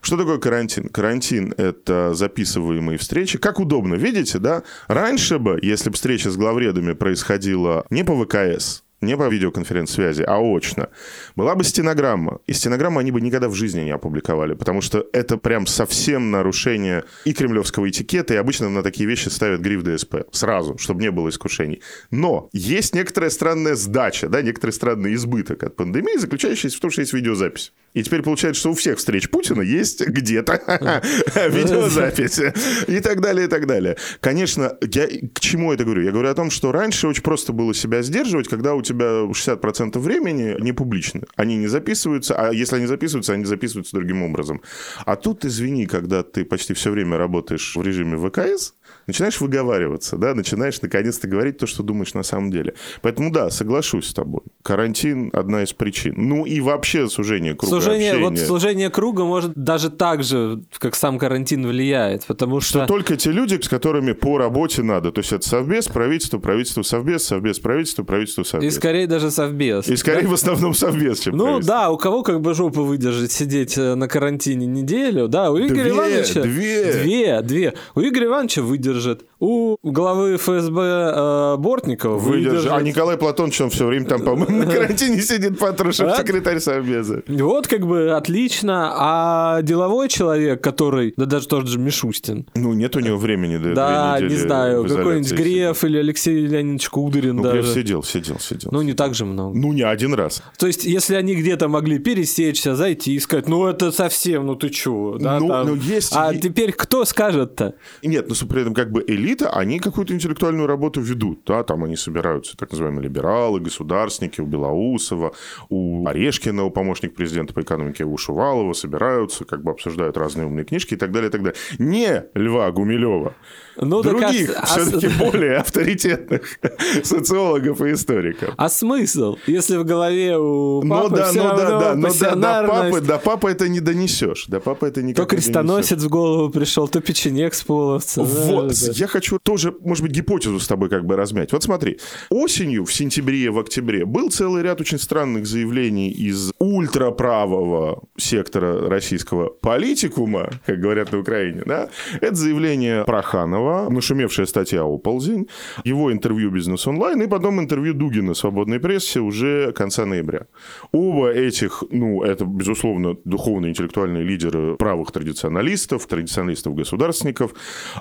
Что 0.01 0.17
такое 0.17 0.39
карантин? 0.39 0.89
Карантин– 0.89 1.55
это 1.57 2.15
записываемые 2.15 2.99
встречи. 2.99 3.39
Как 3.39 3.61
удобно, 3.61 3.95
видите, 3.95 4.39
да? 4.39 4.63
Раньше 4.87 5.39
бы, 5.39 5.59
если 5.63 5.91
бы 5.91 5.97
встреча 5.97 6.31
с 6.31 6.37
главредами 6.37 6.93
происходила 6.93 7.87
не 7.91 8.05
по 8.05 8.15
ВКС, 8.25 8.83
не 9.01 9.17
по 9.17 9.29
видеоконференц-связи, 9.29 10.23
а 10.23 10.39
очно, 10.39 10.89
была 11.37 11.55
бы 11.55 11.65
стенограмма. 11.65 12.41
И 12.47 12.53
стенограмму 12.53 12.99
они 12.99 13.13
бы 13.13 13.21
никогда 13.21 13.49
в 13.49 13.55
жизни 13.55 13.83
не 13.83 13.91
опубликовали, 13.91 14.55
потому 14.55 14.81
что 14.81 15.07
это 15.13 15.37
прям 15.37 15.67
совсем 15.67 16.31
нарушение 16.31 17.05
и 17.25 17.33
кремлевского 17.33 17.89
этикета, 17.89 18.35
и 18.35 18.37
обычно 18.37 18.69
на 18.69 18.83
такие 18.83 19.09
вещи 19.09 19.29
ставят 19.29 19.61
гриф 19.61 19.83
ДСП 19.83 20.17
сразу, 20.33 20.77
чтобы 20.79 21.03
не 21.03 21.11
было 21.11 21.29
искушений. 21.29 21.83
Но 22.11 22.49
есть 22.53 22.95
некоторая 22.95 23.31
странная 23.31 23.75
сдача, 23.75 24.29
да, 24.29 24.43
некоторый 24.43 24.73
странный 24.73 25.15
избыток 25.15 25.63
от 25.63 25.77
пандемии, 25.77 26.19
заключающийся 26.19 26.77
в 26.77 26.81
том, 26.81 26.91
что 26.91 27.03
есть 27.03 27.13
видеозапись. 27.13 27.73
И 27.95 28.03
теперь 28.03 28.23
получается, 28.23 28.61
что 28.61 28.71
у 28.71 28.75
всех 28.75 28.99
встреч 28.99 29.31
Путина 29.31 29.63
есть 29.63 30.07
где-то 30.07 31.03
видеозапись. 31.49 32.41
И 32.87 33.01
так 33.01 33.21
далее, 33.21 33.47
и 33.47 33.49
так 33.49 33.67
далее. 33.67 33.97
Конечно, 34.21 34.77
я 34.83 35.07
к 35.07 35.41
чему 35.41 35.73
это 35.73 35.85
говорю? 35.85 36.03
Я 36.03 36.13
говорю 36.13 36.29
о 36.29 36.35
том, 36.35 36.51
что 36.51 36.71
раньше 36.71 37.09
очень 37.09 37.23
просто 37.23 37.53
было 37.53 37.75
себя 37.75 38.03
сдерживать, 38.03 38.49
когда 38.49 38.75
у 38.75 38.83
тебя 38.89 39.25
60% 39.25 39.99
времени 39.99 40.57
не 40.61 40.73
публично. 40.73 41.23
Они 41.37 41.57
не 41.57 41.69
записываются, 41.69 42.35
а 42.35 42.53
если 42.53 42.77
они 42.77 42.87
записываются, 42.87 43.33
они 43.33 43.45
записываются 43.45 43.97
другим 43.97 44.23
образом. 44.23 44.61
А 45.05 45.17
тут, 45.17 45.45
извини, 45.45 45.87
когда 45.87 46.23
ты 46.23 46.45
почти 46.45 46.75
все 46.75 46.91
время 46.91 47.19
работаешь 47.19 47.77
в 47.77 47.83
режиме 47.83 48.17
ВКС, 48.17 48.75
начинаешь 49.09 49.41
выговариваться, 49.41 50.17
да, 50.17 50.35
начинаешь 50.35 50.81
наконец-то 50.81 51.27
говорить 51.27 51.59
то, 51.59 51.67
что 51.67 51.83
думаешь 51.83 52.15
на 52.15 52.23
самом 52.23 52.51
деле. 52.53 52.75
Поэтому 53.03 53.33
да, 53.33 53.51
соглашусь 53.51 54.07
с 54.07 54.15
тобой. 54.15 54.43
Карантин– 54.63 55.31
одна 55.33 55.65
из 55.65 55.73
причин. 55.73 56.15
Ну 56.17 56.45
и 56.47 56.61
вообще 56.61 57.09
сужение 57.09 57.55
круга 57.55 57.81
Служение, 57.81 58.19
вот 58.19 58.39
служение 58.39 58.91
круга 58.91 59.25
может 59.25 59.55
даже 59.55 59.91
так 59.91 60.23
же, 60.23 60.63
как 60.79 60.95
сам 60.95 61.19
карантин 61.19 61.67
влияет, 61.67 62.27
потому 62.27 62.61
что... 62.61 62.81
Что 62.85 62.87
только 62.87 63.17
те 63.17 63.33
люди, 63.33 63.59
с 63.61 63.69
которыми 63.69 64.13
по 64.13 64.39
работе 64.39 64.83
надо. 64.83 65.11
То 65.11 65.21
есть 65.21 65.33
это 65.33 65.49
совбез, 65.49 65.89
правительство, 65.89 66.39
правительство, 66.39 66.83
совбез, 66.83 67.25
совбез, 67.25 67.59
правительство, 67.59 68.03
правительство, 68.05 68.43
И 68.43 68.45
совбез. 68.45 68.77
скорее 68.77 69.07
даже 69.07 69.31
совбез. 69.31 69.89
И 69.89 69.97
скорее 69.97 70.27
в 70.29 70.35
основном 70.35 70.75
совбез, 70.75 71.21
чем 71.21 71.37
Ну 71.37 71.45
правительство. 71.45 71.75
да, 71.75 71.91
у 71.91 71.97
кого 71.97 72.23
как 72.23 72.41
бы 72.43 72.53
жопу 72.55 72.83
выдержать 72.85 73.33
сидеть 73.33 73.79
э, 73.79 73.95
на 73.95 74.07
карантине 74.07 74.67
неделю, 74.67 75.29
да, 75.29 75.51
у 75.51 75.59
Игоря 75.59 75.85
Две, 75.85 75.89
Ивановича... 75.91 76.43
две. 76.43 76.93
Две, 76.93 77.43
две. 77.43 77.75
У 77.95 78.01
Игоря 78.03 78.27
Ивановича 78.27 78.63
выдержит. 78.99 79.25
У 79.41 79.77
главы 79.83 80.37
ФСБ 80.37 80.83
э, 80.83 81.57
Бортникова 81.59 82.19
выдержит. 82.19 82.53
выдержит. 82.53 82.73
А 82.73 82.83
Николай 82.83 83.17
Платонович, 83.17 83.61
он 83.61 83.71
все 83.71 83.87
время 83.87 84.07
там, 84.07 84.23
по-моему, 84.23 84.65
на 84.65 84.67
карантине 84.73 85.21
сидит, 85.21 85.59
Патрушев, 85.59 86.17
секретарь 86.17 86.61
Совбеза. 86.61 87.23
Вот 87.29 87.67
как 87.67 87.87
бы 87.87 88.13
отлично. 88.13 88.93
А 88.97 89.63
деловой 89.63 90.09
человек, 90.09 90.63
который, 90.63 91.15
да 91.17 91.27
даже 91.27 91.49
тот 91.49 91.69
же 91.69 91.79
Мишустин. 91.79 92.47
Ну, 92.55 92.73
нет 92.73 92.97
у 92.97 93.01
него 93.01 93.17
времени 93.17 93.57
до 93.57 93.75
Да, 93.75 94.19
не 94.21 94.37
знаю, 94.37 94.85
какой-нибудь 94.85 95.33
Греф 95.33 95.85
или 95.85 95.99
Алексей 95.99 96.47
Леонидович 96.47 96.89
Кудрин 96.89 97.37
ну, 97.37 97.43
даже. 97.43 97.63
Греф 97.63 97.75
сидел, 97.75 98.03
сидел, 98.03 98.39
сидел. 98.41 98.71
Ну, 98.73 98.83
не 98.83 98.95
так 98.95 99.15
же 99.15 99.25
много. 99.25 99.57
Ну, 99.57 99.73
не 99.73 99.83
один 99.83 100.15
раз. 100.15 100.43
То 100.59 100.67
есть, 100.67 100.85
если 100.85 101.15
они 101.15 101.35
где-то 101.35 101.69
могли 101.69 101.99
пересечься, 101.99 102.75
зайти 102.75 103.15
и 103.15 103.21
сказать, 103.21 103.49
ну, 103.49 103.67
это 103.67 103.93
совсем, 103.93 104.47
ну, 104.47 104.57
ты 104.57 104.69
чё? 104.69 105.17
Да, 105.21 105.39
ну, 105.39 105.65
ну, 105.65 105.75
есть... 105.75 106.13
А 106.15 106.35
теперь 106.35 106.73
кто 106.73 107.05
скажет-то? 107.05 107.75
Нет, 108.03 108.29
ну, 108.29 108.35
при 108.49 108.63
этом 108.63 108.75
как 108.75 108.88
бы 108.93 109.05
элита, 109.07 109.51
они 109.51 109.79
какую-то 109.79 110.15
интеллектуальную 110.15 110.67
работу 110.67 111.01
ведут, 111.01 111.43
да, 111.47 111.63
там 111.63 111.85
они 111.85 111.97
собираются, 111.97 112.57
так 112.57 112.71
называемые 112.71 113.05
либералы, 113.05 113.61
государственники, 113.61 114.41
у 114.41 114.47
Белоусова, 114.47 115.33
у 115.69 116.07
Орешкина, 116.07 116.65
у 116.65 116.71
помощника 116.71 117.15
президента 117.15 117.55
по 117.55 117.61
экономике, 117.61 118.05
у 118.05 118.17
Шувалова 118.17 118.73
собираются, 118.73 119.45
как 119.45 119.63
бы 119.63 119.71
обсуждают 119.71 120.17
разные 120.17 120.47
умные 120.47 120.65
книжки 120.65 120.95
и 120.95 120.97
так 120.97 121.13
далее, 121.13 121.29
и 121.29 121.33
так 121.33 121.43
далее. 121.43 121.59
Не 121.79 122.25
Льва 122.35 122.71
Гумилева, 122.71 123.35
ну, 123.77 124.03
других, 124.03 124.55
а... 124.57 124.67
все-таки 124.67 125.07
а... 125.07 125.19
более 125.19 125.57
авторитетных 125.59 126.59
социологов 127.03 127.81
и 127.83 127.93
историков. 127.93 128.55
А 128.57 128.69
смысл, 128.69 129.37
если 129.47 129.77
в 129.77 129.85
голове 129.85 130.37
у 130.39 130.83
ну 130.83 130.91
папы 130.91 131.11
ну, 131.11 131.17
да, 131.17 131.25
все 131.31 131.43
ну, 131.43 131.57
да, 131.57 131.81
да, 131.81 131.95
ну, 131.95 132.09
да, 132.21 132.63
до 132.63 132.69
папы, 132.69 133.01
до 133.01 133.19
папы 133.19 133.51
это 133.51 133.69
не 133.69 133.81
донесешь, 133.81 134.47
до 134.47 134.61
папы 134.61 134.87
это 134.89 135.03
никак 135.03 135.29
То 135.29 135.37
крестоносец 135.37 136.03
в 136.03 136.09
голову 136.09 136.51
пришел, 136.51 136.89
то 136.89 137.01
печенек 137.01 137.55
с 137.55 137.63
половца. 137.63 138.23
Вот, 138.23 138.75
я 138.95 139.07
хочу 139.07 139.39
тоже, 139.39 139.75
может 139.81 140.03
быть, 140.03 140.13
гипотезу 140.13 140.61
с 140.61 140.67
тобой 140.67 140.89
как 140.89 141.05
бы 141.05 141.17
размять. 141.17 141.53
Вот 141.53 141.63
смотри, 141.63 141.99
осенью, 142.31 142.85
в 142.85 142.93
сентябре, 142.93 143.51
в 143.51 143.59
октябре 143.59 144.05
был 144.05 144.31
целый 144.31 144.63
ряд 144.63 144.81
очень 144.81 144.99
странных 144.99 145.47
заявлений 145.47 146.11
из 146.11 146.53
ультраправого 146.59 148.05
сектора 148.17 148.89
российского 148.89 149.49
политикума, 149.49 150.51
как 150.67 150.81
говорят 150.81 151.13
на 151.13 151.21
Украине, 151.21 151.63
да? 151.67 151.89
Это 152.21 152.35
заявление 152.35 153.05
Проханова, 153.05 153.91
нашумевшая 153.91 154.47
статья 154.47 154.85
«Оползень», 154.85 155.49
его 155.85 156.13
интервью 156.13 156.51
«Бизнес 156.51 156.87
онлайн» 156.87 157.23
и 157.23 157.27
потом 157.27 157.61
интервью 157.61 157.95
Дугина 157.95 158.35
«Свободной 158.35 158.81
прессе» 158.81 159.21
уже 159.21 159.73
конца 159.73 160.07
ноября. 160.07 160.47
Оба 160.93 161.31
этих, 161.31 161.83
ну, 161.91 162.23
это, 162.23 162.45
безусловно, 162.45 163.17
духовные 163.25 163.71
интеллектуальные 163.71 164.25
лидеры 164.25 164.77
правых 164.77 165.13
традиционалистов, 165.13 166.07
традиционалистов-государственников, 166.07 167.55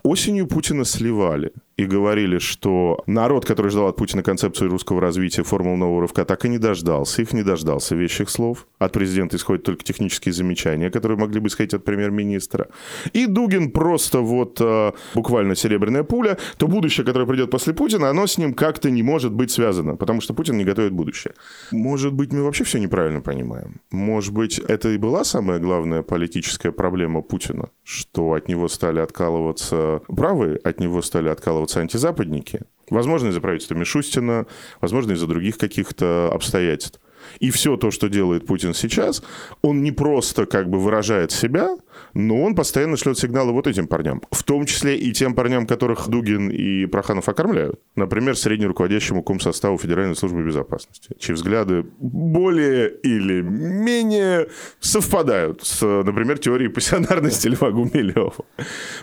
осенью 0.03 0.47
Путина 0.67 0.83
сливали 0.83 1.53
и 1.77 1.85
говорили, 1.85 2.39
что 2.39 3.03
народ, 3.05 3.45
который 3.45 3.69
ждал 3.69 3.87
от 3.87 3.95
Путина 3.95 4.23
концепции 4.23 4.65
русского 4.65 4.99
развития, 4.99 5.43
формул 5.43 5.77
нового 5.77 6.01
рывка, 6.01 6.25
так 6.25 6.43
и 6.43 6.49
не 6.49 6.57
дождался. 6.57 7.21
Их 7.21 7.33
не 7.33 7.43
дождался 7.43 7.95
вещих 7.95 8.29
слов. 8.29 8.67
От 8.79 8.91
президента 8.91 9.37
исходят 9.37 9.63
только 9.63 9.83
технические 9.83 10.33
замечания, 10.33 10.89
которые 10.89 11.19
могли 11.19 11.39
бы 11.39 11.47
исходить 11.47 11.75
от 11.75 11.83
премьер-министра. 11.83 12.67
И 13.13 13.27
Дугин 13.27 13.71
просто 13.71 14.19
вот 14.19 14.59
э, 14.59 14.91
буквально 15.13 15.55
серебряная 15.55 16.03
пуля. 16.03 16.37
То 16.57 16.67
будущее, 16.67 17.05
которое 17.05 17.27
придет 17.27 17.51
после 17.51 17.73
Путина, 17.73 18.09
оно 18.09 18.25
с 18.25 18.39
ним 18.39 18.53
как-то 18.53 18.89
не 18.89 19.03
может 19.03 19.31
быть 19.31 19.51
связано, 19.51 19.95
потому 19.95 20.19
что 20.19 20.33
Путин 20.33 20.57
не 20.57 20.65
готовит 20.65 20.93
будущее. 20.93 21.33
Может 21.71 22.13
быть, 22.13 22.33
мы 22.33 22.41
вообще 22.41 22.63
все 22.63 22.79
неправильно 22.79 23.21
понимаем. 23.21 23.81
Может 23.91 24.33
быть, 24.33 24.57
это 24.57 24.89
и 24.89 24.97
была 24.97 25.23
самая 25.23 25.59
главная 25.59 26.01
политическая 26.01 26.71
проблема 26.71 27.21
Путина, 27.21 27.69
что 27.83 28.33
от 28.33 28.47
него 28.47 28.67
стали 28.67 28.99
откалываться 28.99 30.01
правые, 30.07 30.46
от 30.55 30.79
него 30.79 31.01
стали 31.01 31.29
откалываться 31.29 31.79
антизападники. 31.79 32.61
Возможно, 32.89 33.27
из-за 33.29 33.41
правительства 33.41 33.75
Мишустина, 33.75 34.47
возможно, 34.81 35.11
из-за 35.11 35.27
других 35.27 35.57
каких-то 35.57 36.31
обстоятельств. 36.31 36.99
И 37.39 37.51
все 37.51 37.77
то, 37.77 37.91
что 37.91 38.09
делает 38.09 38.45
Путин 38.45 38.73
сейчас, 38.73 39.23
он 39.61 39.81
не 39.83 39.91
просто 39.91 40.45
как 40.45 40.69
бы 40.69 40.79
выражает 40.79 41.31
себя, 41.31 41.77
но 42.13 42.41
он 42.41 42.55
постоянно 42.55 42.97
шлет 42.97 43.17
сигналы 43.17 43.51
вот 43.51 43.67
этим 43.67 43.87
парням. 43.87 44.21
В 44.31 44.43
том 44.43 44.65
числе 44.65 44.97
и 44.97 45.11
тем 45.11 45.33
парням, 45.35 45.67
которых 45.67 46.07
Дугин 46.07 46.49
и 46.49 46.85
Проханов 46.85 47.29
окормляют. 47.29 47.79
Например, 47.95 48.35
среднеруководящему 48.35 49.23
комсоставу 49.23 49.77
Федеральной 49.77 50.15
службы 50.15 50.43
безопасности, 50.43 51.15
чьи 51.19 51.33
взгляды 51.33 51.85
более 51.99 52.89
или 53.03 53.41
менее 53.41 54.49
совпадают 54.79 55.63
с, 55.63 55.81
например, 55.81 56.37
теорией 56.37 56.69
пассионарности 56.69 57.47
Льва 57.47 57.71
Гумилева. 57.71 58.33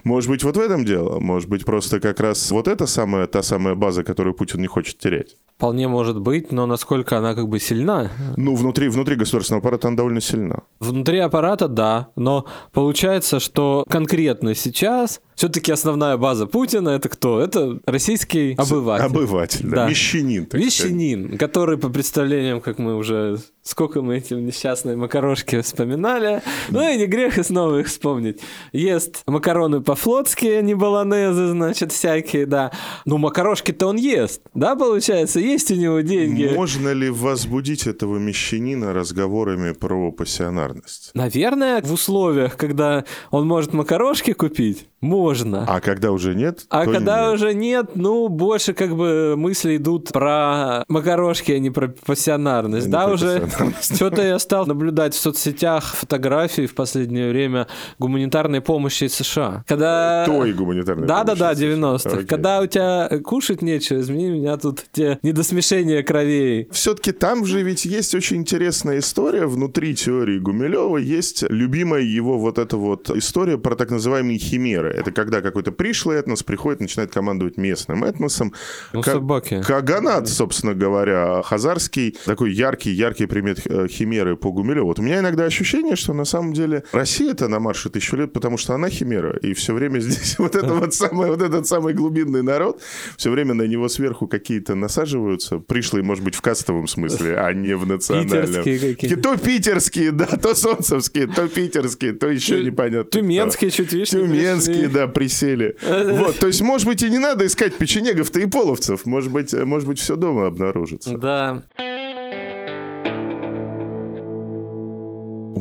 Может 0.04 0.30
быть, 0.30 0.44
вот 0.44 0.56
в 0.56 0.60
этом 0.60 0.84
дело? 0.84 1.20
Может 1.20 1.48
быть, 1.48 1.64
просто 1.64 2.00
как 2.00 2.20
раз 2.20 2.50
вот 2.50 2.68
эта 2.68 2.86
самая, 2.86 3.26
та 3.26 3.42
самая 3.42 3.74
база, 3.74 4.04
которую 4.04 4.34
Путин 4.34 4.60
не 4.60 4.66
хочет 4.66 4.98
терять? 4.98 5.36
Вполне 5.56 5.86
может 5.86 6.20
быть, 6.20 6.50
но 6.50 6.66
насколько 6.66 7.16
она 7.16 7.34
как 7.34 7.48
бы 7.48 7.60
сильна? 7.60 8.10
Ну, 8.36 8.56
внутри, 8.56 8.88
внутри 8.88 9.14
государственного 9.14 9.60
аппарата 9.60 9.86
она 9.88 9.96
довольно 9.96 10.20
сильна. 10.20 10.62
Внутри 10.80 11.18
аппарата, 11.18 11.68
да, 11.68 12.08
но 12.16 12.46
получается, 12.72 13.38
что 13.38 13.84
конкретно 13.88 14.54
сейчас 14.56 15.20
все-таки 15.34 15.72
основная 15.72 16.16
база 16.16 16.46
Путина 16.46 16.90
это 16.90 17.08
кто? 17.08 17.40
Это 17.40 17.80
российский 17.86 18.54
обыватель. 18.56 19.04
Обыватель, 19.04 19.68
да. 19.68 19.76
да. 19.76 19.88
Мещанин. 19.88 20.46
Так 20.46 20.60
Мещанин, 20.60 21.24
сказать. 21.24 21.40
который 21.40 21.78
по 21.78 21.88
представлениям, 21.88 22.60
как 22.60 22.78
мы 22.78 22.96
уже 22.96 23.38
сколько 23.64 24.02
мы 24.02 24.18
эти 24.18 24.34
несчастные 24.34 24.94
макарошки 24.96 25.60
вспоминали, 25.62 26.42
ну 26.68 26.86
и 26.88 26.96
не 26.96 27.06
грех 27.06 27.38
и 27.38 27.42
снова 27.42 27.80
их 27.80 27.88
вспомнить. 27.88 28.40
Ест 28.72 29.22
макароны 29.26 29.80
по-флотски, 29.80 30.46
а 30.46 30.62
не 30.62 30.74
баланезы, 30.74 31.48
значит, 31.48 31.90
всякие, 31.90 32.46
да. 32.46 32.70
Ну, 33.06 33.16
макарошки-то 33.16 33.86
он 33.86 33.96
ест, 33.96 34.42
да, 34.52 34.76
получается? 34.76 35.40
Есть 35.40 35.70
у 35.70 35.74
него 35.74 36.00
деньги. 36.00 36.50
Можно 36.54 36.92
ли 36.92 37.08
возбудить 37.08 37.86
этого 37.86 38.18
мещанина 38.18 38.92
разговорами 38.92 39.72
про 39.72 40.12
пассионарность? 40.12 41.10
Наверное, 41.14 41.80
в 41.80 41.92
условиях, 41.92 42.56
когда 42.56 43.04
он 43.30 43.48
может 43.48 43.72
макарошки 43.72 44.34
купить, 44.34 44.86
можно. 45.04 45.64
А 45.68 45.80
когда 45.80 46.10
уже 46.10 46.34
нет? 46.34 46.66
А 46.70 46.86
когда 46.86 47.26
нет. 47.26 47.34
уже 47.34 47.54
нет, 47.54 47.90
ну, 47.94 48.28
больше 48.28 48.72
как 48.72 48.96
бы 48.96 49.34
мысли 49.36 49.76
идут 49.76 50.12
про 50.12 50.84
макарошки, 50.88 51.52
а 51.52 51.58
не 51.58 51.70
про 51.70 51.88
пассионарность. 51.88 52.86
Не 52.86 52.92
да, 52.92 53.08
уже 53.08 53.46
что-то 53.80 54.22
я 54.22 54.38
стал 54.38 54.66
наблюдать 54.66 55.14
в 55.14 55.20
соцсетях 55.20 55.94
фотографии 55.94 56.66
в 56.66 56.74
последнее 56.74 57.30
время 57.30 57.68
гуманитарной 57.98 58.60
помощи 58.60 59.04
из 59.04 59.14
США. 59.14 59.64
Когда... 59.68 60.24
Той 60.26 60.52
гуманитарной 60.52 61.06
да, 61.06 61.22
помощи. 61.22 61.38
Да-да-да, 61.38 61.60
90-х. 61.60 62.26
Когда 62.26 62.60
у 62.60 62.66
тебя 62.66 63.08
кушать 63.22 63.62
нечего, 63.62 64.00
измени 64.00 64.30
меня 64.30 64.56
тут 64.56 64.84
те 64.92 65.18
недосмешения 65.22 66.02
кровей. 66.02 66.68
Все-таки 66.72 67.12
там 67.12 67.44
же 67.44 67.62
ведь 67.62 67.84
есть 67.84 68.14
очень 68.14 68.38
интересная 68.38 68.98
история 68.98 69.46
внутри 69.46 69.94
теории 69.94 70.38
Гумилева. 70.38 70.96
Есть 70.96 71.44
любимая 71.48 72.02
его 72.02 72.38
вот 72.38 72.58
эта 72.58 72.76
вот 72.76 73.10
история 73.10 73.58
про 73.58 73.76
так 73.76 73.90
называемые 73.90 74.38
химеры. 74.38 74.93
Это 74.94 75.12
когда 75.12 75.40
какой-то 75.40 75.72
пришлый 75.72 76.18
этнос 76.18 76.42
приходит, 76.42 76.80
начинает 76.80 77.12
командовать 77.12 77.56
местным 77.56 78.04
этносом. 78.04 78.52
Ну, 78.92 79.02
К- 79.02 79.06
собаки. 79.06 79.62
Каганат, 79.62 80.28
собственно 80.28 80.74
говоря, 80.74 81.42
хазарский, 81.42 82.16
такой 82.24 82.52
яркий-яркий 82.52 83.26
пример 83.26 83.56
э, 83.64 83.86
химеры 83.88 84.36
по 84.36 84.50
Гумилеву. 84.52 84.86
Вот 84.86 84.98
у 84.98 85.02
меня 85.02 85.20
иногда 85.20 85.44
ощущение, 85.44 85.96
что 85.96 86.12
на 86.12 86.24
самом 86.24 86.52
деле 86.52 86.84
Россия-то 86.92 87.48
на 87.48 87.60
марше 87.60 87.90
тысячу 87.90 88.16
лет, 88.16 88.32
потому 88.32 88.56
что 88.56 88.74
она 88.74 88.88
химера, 88.88 89.36
и 89.38 89.54
все 89.54 89.74
время 89.74 89.98
здесь 90.00 90.38
вот, 90.38 90.54
это 90.56 90.74
вот, 90.74 90.94
самый, 90.94 91.28
вот 91.28 91.42
этот 91.42 91.66
самый 91.66 91.94
глубинный 91.94 92.42
народ, 92.42 92.80
все 93.16 93.30
время 93.30 93.54
на 93.54 93.62
него 93.62 93.88
сверху 93.88 94.26
какие-то 94.28 94.74
насаживаются, 94.74 95.58
пришлые, 95.58 96.04
может 96.04 96.24
быть, 96.24 96.34
в 96.34 96.40
кастовом 96.40 96.86
смысле, 96.86 97.36
а 97.38 97.52
не 97.52 97.74
в 97.74 97.86
национальном. 97.86 98.62
Питерские 98.62 98.94
какие 98.94 99.14
То 99.16 99.36
питерские, 99.36 100.12
да, 100.12 100.26
то 100.26 100.54
солнцевские, 100.54 101.26
то 101.26 101.48
питерские, 101.48 102.12
то 102.12 102.28
еще 102.28 102.62
непонятно. 102.62 103.10
Тюменские 103.10 103.70
чуть 103.70 103.92
видишь. 103.92 104.10
Тюменские, 104.10 104.83
такие, 104.84 105.06
да, 105.06 105.08
присели. 105.08 105.76
Вот, 106.14 106.38
то 106.38 106.46
есть, 106.46 106.60
может 106.60 106.86
быть, 106.86 107.02
и 107.02 107.10
не 107.10 107.18
надо 107.18 107.46
искать 107.46 107.76
печенегов-то 107.76 108.40
и 108.40 108.46
половцев. 108.46 109.04
Может 109.06 109.32
быть, 109.32 109.52
может 109.52 109.88
быть, 109.88 109.98
все 109.98 110.16
дома 110.16 110.46
обнаружится. 110.46 111.16
Да. 111.16 111.62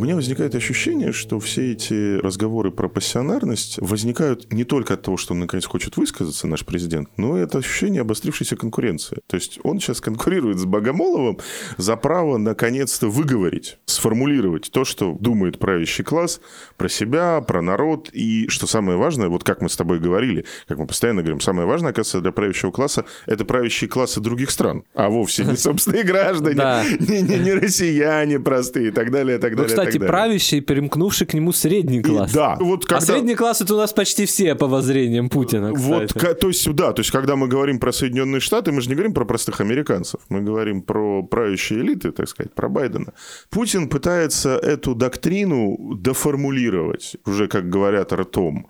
Меня 0.03 0.15
возникает 0.15 0.55
ощущение, 0.55 1.11
что 1.11 1.39
все 1.39 1.71
эти 1.71 2.17
разговоры 2.17 2.71
про 2.71 2.89
пассионарность 2.89 3.79
возникают 3.79 4.51
не 4.51 4.63
только 4.63 4.95
от 4.95 5.01
того, 5.01 5.17
что 5.17 5.33
он 5.33 5.39
наконец 5.39 5.65
хочет 5.65 5.97
высказаться, 5.97 6.47
наш 6.47 6.65
президент, 6.65 7.09
но 7.17 7.37
и 7.37 7.41
от 7.41 7.55
ощущения 7.55 8.01
обострившейся 8.01 8.55
конкуренции. 8.55 9.19
То 9.27 9.35
есть 9.35 9.59
он 9.63 9.79
сейчас 9.79 10.01
конкурирует 10.01 10.59
с 10.59 10.65
Богомоловым 10.65 11.39
за 11.77 11.95
право 11.95 12.37
наконец-то 12.37 13.07
выговорить, 13.07 13.77
сформулировать 13.85 14.71
то, 14.71 14.83
что 14.83 15.15
думает 15.19 15.59
правящий 15.59 16.03
класс 16.03 16.41
про 16.77 16.89
себя, 16.89 17.41
про 17.41 17.61
народ. 17.61 18.09
И 18.13 18.47
что 18.49 18.67
самое 18.67 18.97
важное, 18.97 19.29
вот 19.29 19.43
как 19.43 19.61
мы 19.61 19.69
с 19.69 19.75
тобой 19.75 19.99
говорили, 19.99 20.45
как 20.67 20.77
мы 20.77 20.87
постоянно 20.87 21.21
говорим, 21.21 21.39
самое 21.39 21.67
важное, 21.67 21.91
оказывается, 21.91 22.21
для 22.21 22.31
правящего 22.31 22.71
класса– 22.71 23.05
это 23.25 23.45
правящие 23.45 23.89
классы 23.89 24.19
других 24.19 24.51
стран, 24.51 24.83
а 24.93 25.09
вовсе 25.09 25.45
не 25.45 25.55
собственные 25.55 26.03
граждане, 26.03 26.63
не 26.99 27.53
россияне 27.53 28.39
простые 28.39 28.89
и 28.89 28.91
так 28.91 29.11
далее, 29.11 29.37
и 29.37 29.41
так 29.41 29.55
далее. 29.55 29.75
Ну, 29.75 29.83
власти 29.99 30.11
правящий, 30.11 30.61
перемкнувший 30.61 31.27
к 31.27 31.33
нему 31.33 31.53
средний 31.53 32.01
класс. 32.01 32.31
И, 32.31 32.35
да. 32.35 32.57
Вот 32.59 32.85
а 32.85 32.87
когда... 32.87 32.97
А 32.97 33.01
средний 33.01 33.35
класс 33.35 33.61
это 33.61 33.73
у 33.75 33.77
нас 33.77 33.93
почти 33.93 34.25
все 34.25 34.55
по 34.55 34.67
воззрениям 34.67 35.29
Путина, 35.29 35.73
кстати. 35.73 36.13
Вот, 36.13 36.39
то 36.39 36.47
есть, 36.47 36.73
да, 36.73 36.93
то 36.93 36.99
есть, 37.01 37.11
когда 37.11 37.35
мы 37.35 37.47
говорим 37.47 37.79
про 37.79 37.91
Соединенные 37.91 38.39
Штаты, 38.39 38.71
мы 38.71 38.81
же 38.81 38.89
не 38.89 38.95
говорим 38.95 39.13
про 39.13 39.25
простых 39.25 39.61
американцев, 39.61 40.21
мы 40.29 40.41
говорим 40.41 40.81
про 40.81 41.23
правящие 41.23 41.81
элиты, 41.81 42.11
так 42.11 42.27
сказать, 42.29 42.53
про 42.53 42.69
Байдена. 42.69 43.13
Путин 43.49 43.87
пытается 43.87 44.57
эту 44.57 44.95
доктрину 44.95 45.77
деформулировать, 45.97 47.15
уже, 47.25 47.47
как 47.47 47.69
говорят, 47.69 48.13
ртом. 48.13 48.67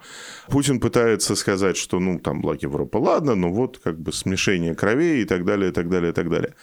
Путин 0.47 0.79
пытается 0.79 1.36
сказать, 1.36 1.77
что, 1.77 1.99
ну, 1.99 2.19
там, 2.19 2.41
благ 2.41 2.63
Европа, 2.63 2.97
ладно, 2.97 3.36
но 3.36 3.49
вот 3.49 3.79
как 3.83 3.99
бы 3.99 4.12
смешение 4.12 4.75
кровей 4.75 5.21
и 5.21 5.25
так 5.25 5.45
далее, 5.45 5.69
и 5.69 5.73
так 5.73 5.89
далее, 5.89 6.12
и 6.12 6.13
так 6.13 6.29
далее. 6.29 6.53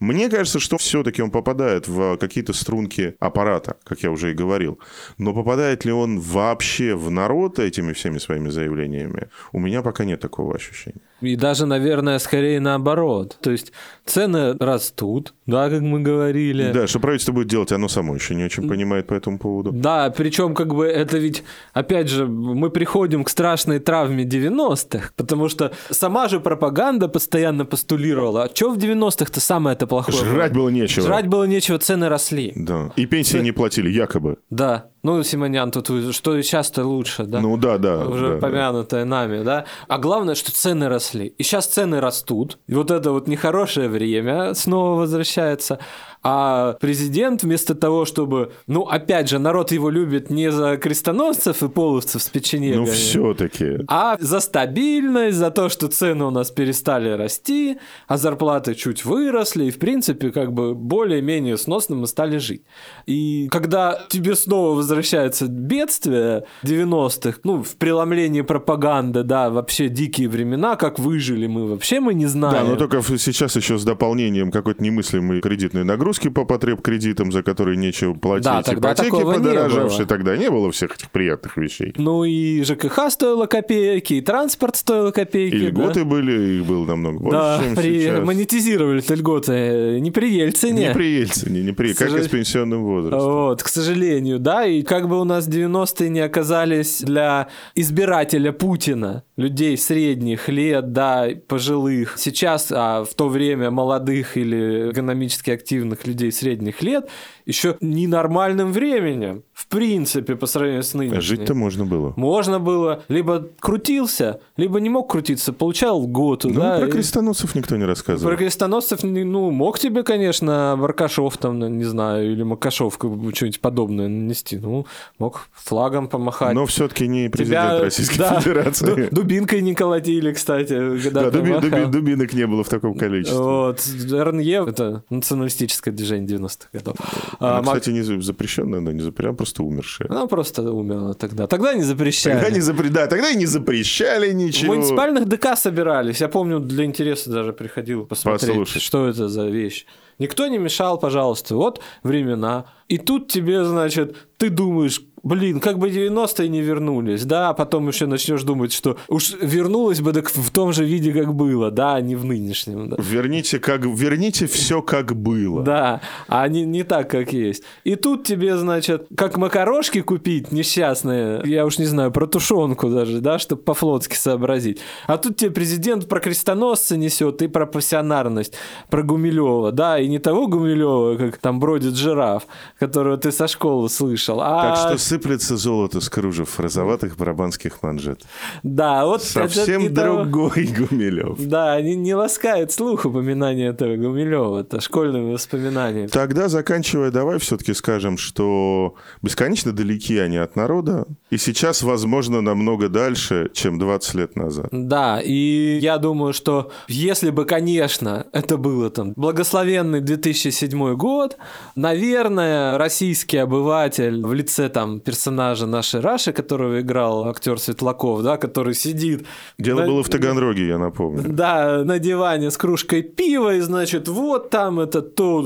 Мне 0.00 0.28
кажется, 0.28 0.60
что 0.60 0.78
все-таки 0.78 1.22
он 1.22 1.30
попадает 1.30 1.88
в 1.88 2.16
какие-то 2.18 2.52
струнки 2.52 3.16
аппарата, 3.18 3.76
как 3.84 4.02
я 4.02 4.10
уже 4.10 4.30
и 4.30 4.34
говорил. 4.34 4.78
Но 5.18 5.34
попадает 5.34 5.84
ли 5.84 5.92
он 5.92 6.20
вообще 6.20 6.94
в 6.94 7.10
народ 7.10 7.58
этими 7.58 7.92
всеми 7.92 8.18
своими 8.18 8.50
заявлениями, 8.50 9.28
у 9.52 9.58
меня 9.58 9.82
пока 9.82 10.04
нет 10.04 10.20
такого 10.20 10.54
ощущения. 10.54 11.00
И 11.20 11.36
даже, 11.36 11.66
наверное, 11.66 12.18
скорее 12.18 12.60
наоборот. 12.60 13.36
То 13.40 13.50
есть 13.50 13.72
цены 14.06 14.54
растут, 14.58 15.34
да, 15.46 15.68
как 15.68 15.80
мы 15.80 16.00
говорили. 16.00 16.70
Да, 16.72 16.86
что 16.86 17.00
правительство 17.00 17.32
будет 17.32 17.48
делать, 17.48 17.72
оно 17.72 17.88
само 17.88 18.14
еще 18.14 18.34
не 18.34 18.44
очень 18.44 18.68
понимает 18.68 19.06
по 19.06 19.14
этому 19.14 19.38
поводу. 19.38 19.72
Да, 19.72 20.10
причем 20.10 20.54
как 20.54 20.74
бы 20.74 20.86
это 20.86 21.18
ведь, 21.18 21.42
опять 21.72 22.08
же, 22.08 22.26
мы 22.26 22.70
приходим 22.70 23.24
к 23.24 23.30
страшной 23.30 23.80
травме 23.80 24.24
90-х, 24.24 25.10
потому 25.16 25.48
что 25.48 25.72
сама 25.90 26.28
же 26.28 26.40
пропаганда 26.40 27.08
постоянно 27.08 27.64
постулировала, 27.64 28.44
а 28.44 28.54
что 28.54 28.70
в 28.70 28.78
90-х-то 28.78 29.40
самое 29.40 29.74
это 29.74 29.86
плохое? 29.86 30.18
Жрать 30.18 30.52
было 30.52 30.68
нечего. 30.68 31.06
Жрать 31.06 31.26
было 31.26 31.44
нечего, 31.44 31.78
цены 31.78 32.08
росли. 32.08 32.52
Да, 32.54 32.92
и 32.96 33.06
пенсии 33.06 33.38
не 33.38 33.52
платили, 33.52 33.90
якобы. 33.90 34.36
Да, 34.50 34.86
ну, 35.02 35.22
Симонян, 35.22 35.70
тут 35.70 36.14
что 36.14 36.42
часто 36.42 36.84
лучше, 36.84 37.24
да? 37.24 37.40
Ну 37.40 37.56
да, 37.56 37.78
да. 37.78 38.06
Уже 38.06 38.34
да, 38.34 38.40
помянутое 38.40 39.04
да. 39.04 39.08
нами, 39.08 39.44
да? 39.44 39.64
А 39.86 39.98
главное, 39.98 40.34
что 40.34 40.50
цены 40.50 40.88
росли. 40.88 41.26
И 41.26 41.42
сейчас 41.42 41.66
цены 41.66 42.00
растут. 42.00 42.58
И 42.66 42.74
вот 42.74 42.90
это 42.90 43.12
вот 43.12 43.28
нехорошее 43.28 43.88
время 43.88 44.54
снова 44.54 44.98
возвращается. 44.98 45.78
А 46.22 46.74
президент 46.80 47.42
вместо 47.42 47.74
того, 47.74 48.04
чтобы, 48.04 48.52
ну, 48.66 48.82
опять 48.82 49.28
же, 49.28 49.38
народ 49.38 49.72
его 49.72 49.88
любит 49.88 50.30
не 50.30 50.50
за 50.50 50.76
крестоносцев 50.76 51.62
и 51.62 51.68
половцев 51.68 52.22
с 52.22 52.28
печенегами, 52.28 52.86
ну, 52.86 52.86
все-таки. 52.86 53.78
а 53.86 54.16
за 54.18 54.40
стабильность, 54.40 55.36
за 55.36 55.50
то, 55.50 55.68
что 55.68 55.88
цены 55.88 56.24
у 56.24 56.30
нас 56.30 56.50
перестали 56.50 57.10
расти, 57.10 57.78
а 58.08 58.16
зарплаты 58.16 58.74
чуть 58.74 59.04
выросли, 59.04 59.66
и, 59.66 59.70
в 59.70 59.78
принципе, 59.78 60.30
как 60.30 60.52
бы 60.52 60.74
более-менее 60.74 61.56
сносно 61.56 61.96
мы 61.96 62.06
стали 62.06 62.38
жить. 62.38 62.62
И 63.06 63.48
когда 63.50 64.00
тебе 64.08 64.34
снова 64.34 64.74
возвращается 64.74 65.46
бедствие 65.46 66.44
90-х, 66.64 67.38
ну, 67.44 67.62
в 67.62 67.76
преломлении 67.76 68.42
пропаганды, 68.42 69.22
да, 69.22 69.50
вообще 69.50 69.88
дикие 69.88 70.28
времена, 70.28 70.76
как 70.76 70.98
выжили 70.98 71.46
мы, 71.46 71.66
вообще 71.66 72.00
мы 72.00 72.14
не 72.14 72.26
знаем. 72.26 72.66
Да, 72.66 72.70
но 72.70 72.76
только 72.76 73.02
сейчас 73.02 73.56
еще 73.56 73.78
с 73.78 73.84
дополнением 73.84 74.50
какой-то 74.50 74.82
немыслимой 74.82 75.40
кредитной 75.40 75.84
нагрузки 75.84 76.07
нагрузки 76.08 76.28
по 76.28 76.44
потреб 76.44 76.80
кредитам, 76.80 77.32
за 77.32 77.42
которые 77.42 77.76
нечего 77.76 78.14
платить, 78.14 78.44
да, 78.44 78.62
тогда 78.62 78.92
ипотеки 78.92 79.22
подорожавшие, 79.22 80.06
тогда 80.06 80.36
не 80.36 80.50
было 80.50 80.70
всех 80.70 80.94
этих 80.94 81.10
приятных 81.10 81.56
вещей. 81.56 81.92
Ну 81.96 82.24
и 82.24 82.62
ЖКХ 82.62 83.10
стоило 83.10 83.46
копейки, 83.46 84.14
и 84.14 84.20
транспорт 84.20 84.76
стоило 84.76 85.10
копейки. 85.10 85.54
И 85.54 85.58
льготы 85.58 86.00
да? 86.00 86.04
были, 86.04 86.56
их 86.56 86.66
было 86.66 86.86
намного 86.86 87.18
больше, 87.18 87.38
да, 87.38 87.60
чем 87.62 87.74
при... 87.74 88.00
сейчас. 88.00 88.26
монетизировали 88.26 89.02
льготы 89.08 90.00
не 90.00 90.10
при 90.10 90.32
Ельцине. 90.32 90.88
Не 90.88 90.94
при 90.94 91.20
Ельцине, 91.20 91.62
не 91.62 91.72
при, 91.72 91.92
как 91.92 92.10
и 92.10 92.22
с 92.22 92.28
пенсионным 92.28 92.84
возрастом. 92.84 93.32
Вот, 93.32 93.62
к 93.62 93.68
сожалению, 93.68 94.38
да, 94.38 94.66
и 94.66 94.82
как 94.82 95.08
бы 95.08 95.20
у 95.20 95.24
нас 95.24 95.48
90-е 95.48 96.08
не 96.08 96.20
оказались 96.20 97.02
для 97.02 97.48
избирателя 97.74 98.52
Путина, 98.52 99.24
людей 99.38 99.76
средних 99.78 100.48
лет, 100.48 100.92
да, 100.92 101.28
пожилых, 101.46 102.18
сейчас, 102.18 102.72
а 102.74 103.04
в 103.04 103.14
то 103.14 103.28
время 103.28 103.70
молодых 103.70 104.36
или 104.36 104.90
экономически 104.90 105.50
активных 105.50 106.08
людей 106.08 106.32
средних 106.32 106.82
лет 106.82 107.08
еще 107.46 107.78
ненормальным 107.80 108.72
временем, 108.72 109.44
в 109.58 109.66
принципе, 109.66 110.36
по 110.36 110.46
сравнению 110.46 110.84
с 110.84 110.94
нынешним. 110.94 111.20
Жить-то 111.20 111.52
можно 111.52 111.84
было. 111.84 112.12
Можно 112.14 112.60
было. 112.60 113.02
Либо 113.08 113.48
крутился, 113.58 114.38
либо 114.56 114.78
не 114.78 114.88
мог 114.88 115.10
крутиться, 115.10 115.52
получал 115.52 116.06
год. 116.06 116.44
Ну, 116.44 116.52
да, 116.52 116.78
про 116.78 116.86
крестоносцев 116.86 117.56
никто 117.56 117.76
не 117.76 117.84
рассказывал. 117.84 118.30
Про 118.30 118.36
крестоносцев, 118.38 119.02
ну, 119.02 119.50
мог 119.50 119.80
тебе, 119.80 120.04
конечно, 120.04 120.76
Баркашов 120.78 121.38
там, 121.38 121.58
не 121.76 121.82
знаю, 121.82 122.30
или 122.30 122.44
Макашов 122.44 122.94
что-нибудь 122.94 123.60
подобное 123.60 124.06
нанести. 124.06 124.58
Ну, 124.58 124.86
мог 125.18 125.48
флагом 125.52 126.06
помахать. 126.06 126.54
Но 126.54 126.64
все-таки 126.66 127.08
не 127.08 127.28
президент 127.28 127.70
Тебя, 127.70 127.80
Российской 127.80 128.18
да, 128.18 128.40
Федерации. 128.40 129.08
Дубинкой 129.10 129.62
не 129.62 129.74
колотили, 129.74 130.32
кстати. 130.32 131.10
Да, 131.10 131.32
дуби, 131.32 131.58
дуби, 131.58 131.84
дубинок 131.86 132.32
не 132.32 132.46
было 132.46 132.62
в 132.62 132.68
таком 132.68 132.94
количестве. 132.94 133.36
Вот. 133.36 133.80
РНЕ— 134.08 134.66
это 134.68 135.02
националистическое 135.10 135.92
движение 135.92 136.38
90-х 136.38 136.68
годов. 136.72 136.96
А, 137.40 137.60
кстати, 137.60 137.90
не 137.90 138.02
запрещенная, 138.02 138.78
но 138.78 138.92
не 138.92 139.00
запрещена, 139.00 139.47
просто 139.48 139.62
умершая. 139.62 140.08
Она 140.10 140.26
просто 140.26 140.62
умерла 140.62 141.14
тогда. 141.14 141.46
Тогда 141.46 141.74
не 141.74 141.82
запрещали. 141.82 142.34
Тогда 142.34 142.50
не 142.50 142.60
запре... 142.60 142.90
Да, 142.90 143.06
тогда 143.06 143.30
и 143.30 143.36
не 143.36 143.46
запрещали 143.46 144.32
ничего. 144.32 144.72
В 144.72 144.76
муниципальных 144.76 145.26
ДК 145.26 145.56
собирались. 145.56 146.20
Я 146.20 146.28
помню, 146.28 146.60
для 146.60 146.84
интереса 146.84 147.30
даже 147.30 147.52
приходил 147.52 148.06
посмотреть, 148.06 148.50
Послушать. 148.50 148.82
что 148.82 149.08
это 149.08 149.28
за 149.28 149.46
вещь. 149.48 149.86
Никто 150.18 150.46
не 150.46 150.58
мешал, 150.58 150.98
пожалуйста. 150.98 151.56
Вот 151.56 151.80
времена. 152.02 152.66
И 152.88 152.98
тут 152.98 153.28
тебе, 153.28 153.64
значит, 153.64 154.16
ты 154.38 154.48
думаешь, 154.50 155.02
блин, 155.22 155.60
как 155.60 155.78
бы 155.78 155.90
90-е 155.90 156.48
не 156.48 156.62
вернулись, 156.62 157.24
да, 157.24 157.50
а 157.50 157.54
потом 157.54 157.88
еще 157.88 158.06
начнешь 158.06 158.42
думать, 158.42 158.72
что 158.72 158.96
уж 159.08 159.34
вернулось 159.40 160.00
бы 160.00 160.12
так 160.12 160.30
в 160.30 160.50
том 160.50 160.72
же 160.72 160.84
виде, 160.84 161.12
как 161.12 161.34
было, 161.34 161.70
да, 161.70 161.96
а 161.96 162.00
не 162.00 162.16
в 162.16 162.24
нынешнем. 162.24 162.88
Да. 162.88 162.96
Верните, 162.98 163.58
как, 163.58 163.84
верните 163.84 164.46
все, 164.46 164.80
как 164.80 165.14
было. 165.14 165.62
Да, 165.62 166.00
а 166.28 166.48
не, 166.48 166.64
не 166.64 166.82
так, 166.82 167.10
как 167.10 167.32
есть. 167.32 167.62
И 167.84 167.94
тут 167.94 168.24
тебе, 168.24 168.56
значит, 168.56 169.06
как 169.16 169.36
макарошки 169.36 170.00
купить 170.00 170.52
несчастные, 170.52 171.42
я 171.44 171.66
уж 171.66 171.78
не 171.78 171.86
знаю, 171.86 172.10
про 172.10 172.26
тушенку 172.26 172.88
даже, 172.88 173.20
да, 173.20 173.38
чтобы 173.38 173.62
по-флотски 173.62 174.14
сообразить. 174.14 174.80
А 175.06 175.18
тут 175.18 175.36
тебе 175.36 175.50
президент 175.50 176.08
про 176.08 176.20
крестоносца 176.20 176.96
несет 176.96 177.42
и 177.42 177.48
про 177.48 177.66
пассионарность, 177.66 178.54
про 178.88 179.02
Гумилева, 179.02 179.72
да, 179.72 179.98
и 179.98 180.07
не 180.08 180.18
того 180.18 180.46
Гумилева, 180.46 181.16
как 181.16 181.38
там 181.38 181.60
бродит 181.60 181.94
жираф, 181.94 182.46
которого 182.78 183.16
ты 183.16 183.32
со 183.32 183.46
школы 183.48 183.88
слышал, 183.88 184.40
а... 184.40 184.62
Так 184.62 184.76
что 184.76 184.98
сыплется 184.98 185.56
золото 185.56 186.00
с 186.00 186.08
кружев 186.08 186.58
розоватых 186.58 187.16
барабанских 187.16 187.82
манжет. 187.82 188.22
Да, 188.62 189.06
вот 189.06 189.22
Совсем 189.22 189.86
это 189.86 190.04
другой 190.04 190.66
того... 190.66 190.86
Гумилев. 190.90 191.38
Да, 191.38 191.80
не, 191.80 191.96
не 191.96 192.14
ласкает 192.14 192.72
слух 192.72 193.04
упоминание 193.04 193.70
этого 193.70 193.96
Гумилева. 193.96 194.60
Это 194.60 194.80
школьные 194.80 195.32
воспоминания. 195.32 196.08
Тогда, 196.08 196.48
заканчивая, 196.48 197.10
давай 197.10 197.38
все-таки 197.38 197.74
скажем, 197.74 198.18
что 198.18 198.94
бесконечно 199.22 199.72
далеки 199.72 200.18
они 200.18 200.36
от 200.36 200.56
народа, 200.56 201.06
и 201.30 201.38
сейчас, 201.38 201.82
возможно, 201.82 202.40
намного 202.40 202.88
дальше, 202.88 203.50
чем 203.52 203.78
20 203.78 204.14
лет 204.14 204.36
назад. 204.36 204.68
Да, 204.70 205.20
и 205.20 205.78
я 205.80 205.98
думаю, 205.98 206.32
что 206.32 206.70
если 206.88 207.30
бы, 207.30 207.44
конечно, 207.44 208.26
это 208.32 208.56
было 208.56 208.90
там 208.90 209.12
благословенный 209.16 209.97
2007 210.00 210.94
год, 210.94 211.36
наверное, 211.76 212.78
российский 212.78 213.38
обыватель 213.38 214.22
в 214.22 214.32
лице 214.32 214.68
там 214.68 215.00
персонажа 215.00 215.66
нашей 215.66 216.00
Раши, 216.00 216.32
которого 216.32 216.80
играл 216.80 217.28
актер 217.28 217.58
Светлаков, 217.58 218.22
да, 218.22 218.36
который 218.36 218.74
сидит... 218.74 219.26
Дело 219.58 219.80
на... 219.80 219.86
было 219.86 220.02
в 220.02 220.08
Таганроге, 220.08 220.66
я 220.66 220.78
напомню. 220.78 221.24
Да, 221.26 221.82
на 221.84 221.98
диване 221.98 222.50
с 222.50 222.56
кружкой 222.56 223.02
пива, 223.02 223.54
и, 223.54 223.60
значит, 223.60 224.08
вот 224.08 224.50
там 224.50 224.80
это 224.80 225.02
то, 225.02 225.44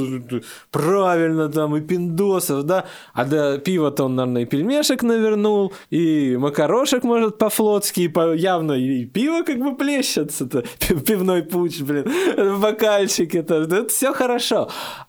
правильно, 0.71 1.49
там 1.49 1.77
и 1.77 1.81
пиндосов, 1.81 2.65
да, 2.65 2.85
а 3.15 3.25
до 3.25 3.59
пива-то 3.59 4.05
он, 4.05 4.17
наверное, 4.17 4.43
и 4.43 4.47
пельмешек 4.47 5.03
навернул, 5.03 5.73
и 5.91 6.37
макарошек, 6.39 7.05
может, 7.05 7.39
по-флотски, 7.39 8.03
и 8.03 8.09
по... 8.09 8.35
явно 8.35 8.73
и 8.73 9.05
пиво 9.05 9.43
как 9.43 9.59
бы 9.59 9.77
плещется-то, 9.77 10.65
пивной 11.07 11.43
пуч, 11.43 11.81
блин, 11.81 12.05
в 12.37 12.61
бокальчике, 12.61 13.39
это, 13.39 13.55
это 13.55 13.89
все 13.89 14.13
хорошо. 14.13 14.42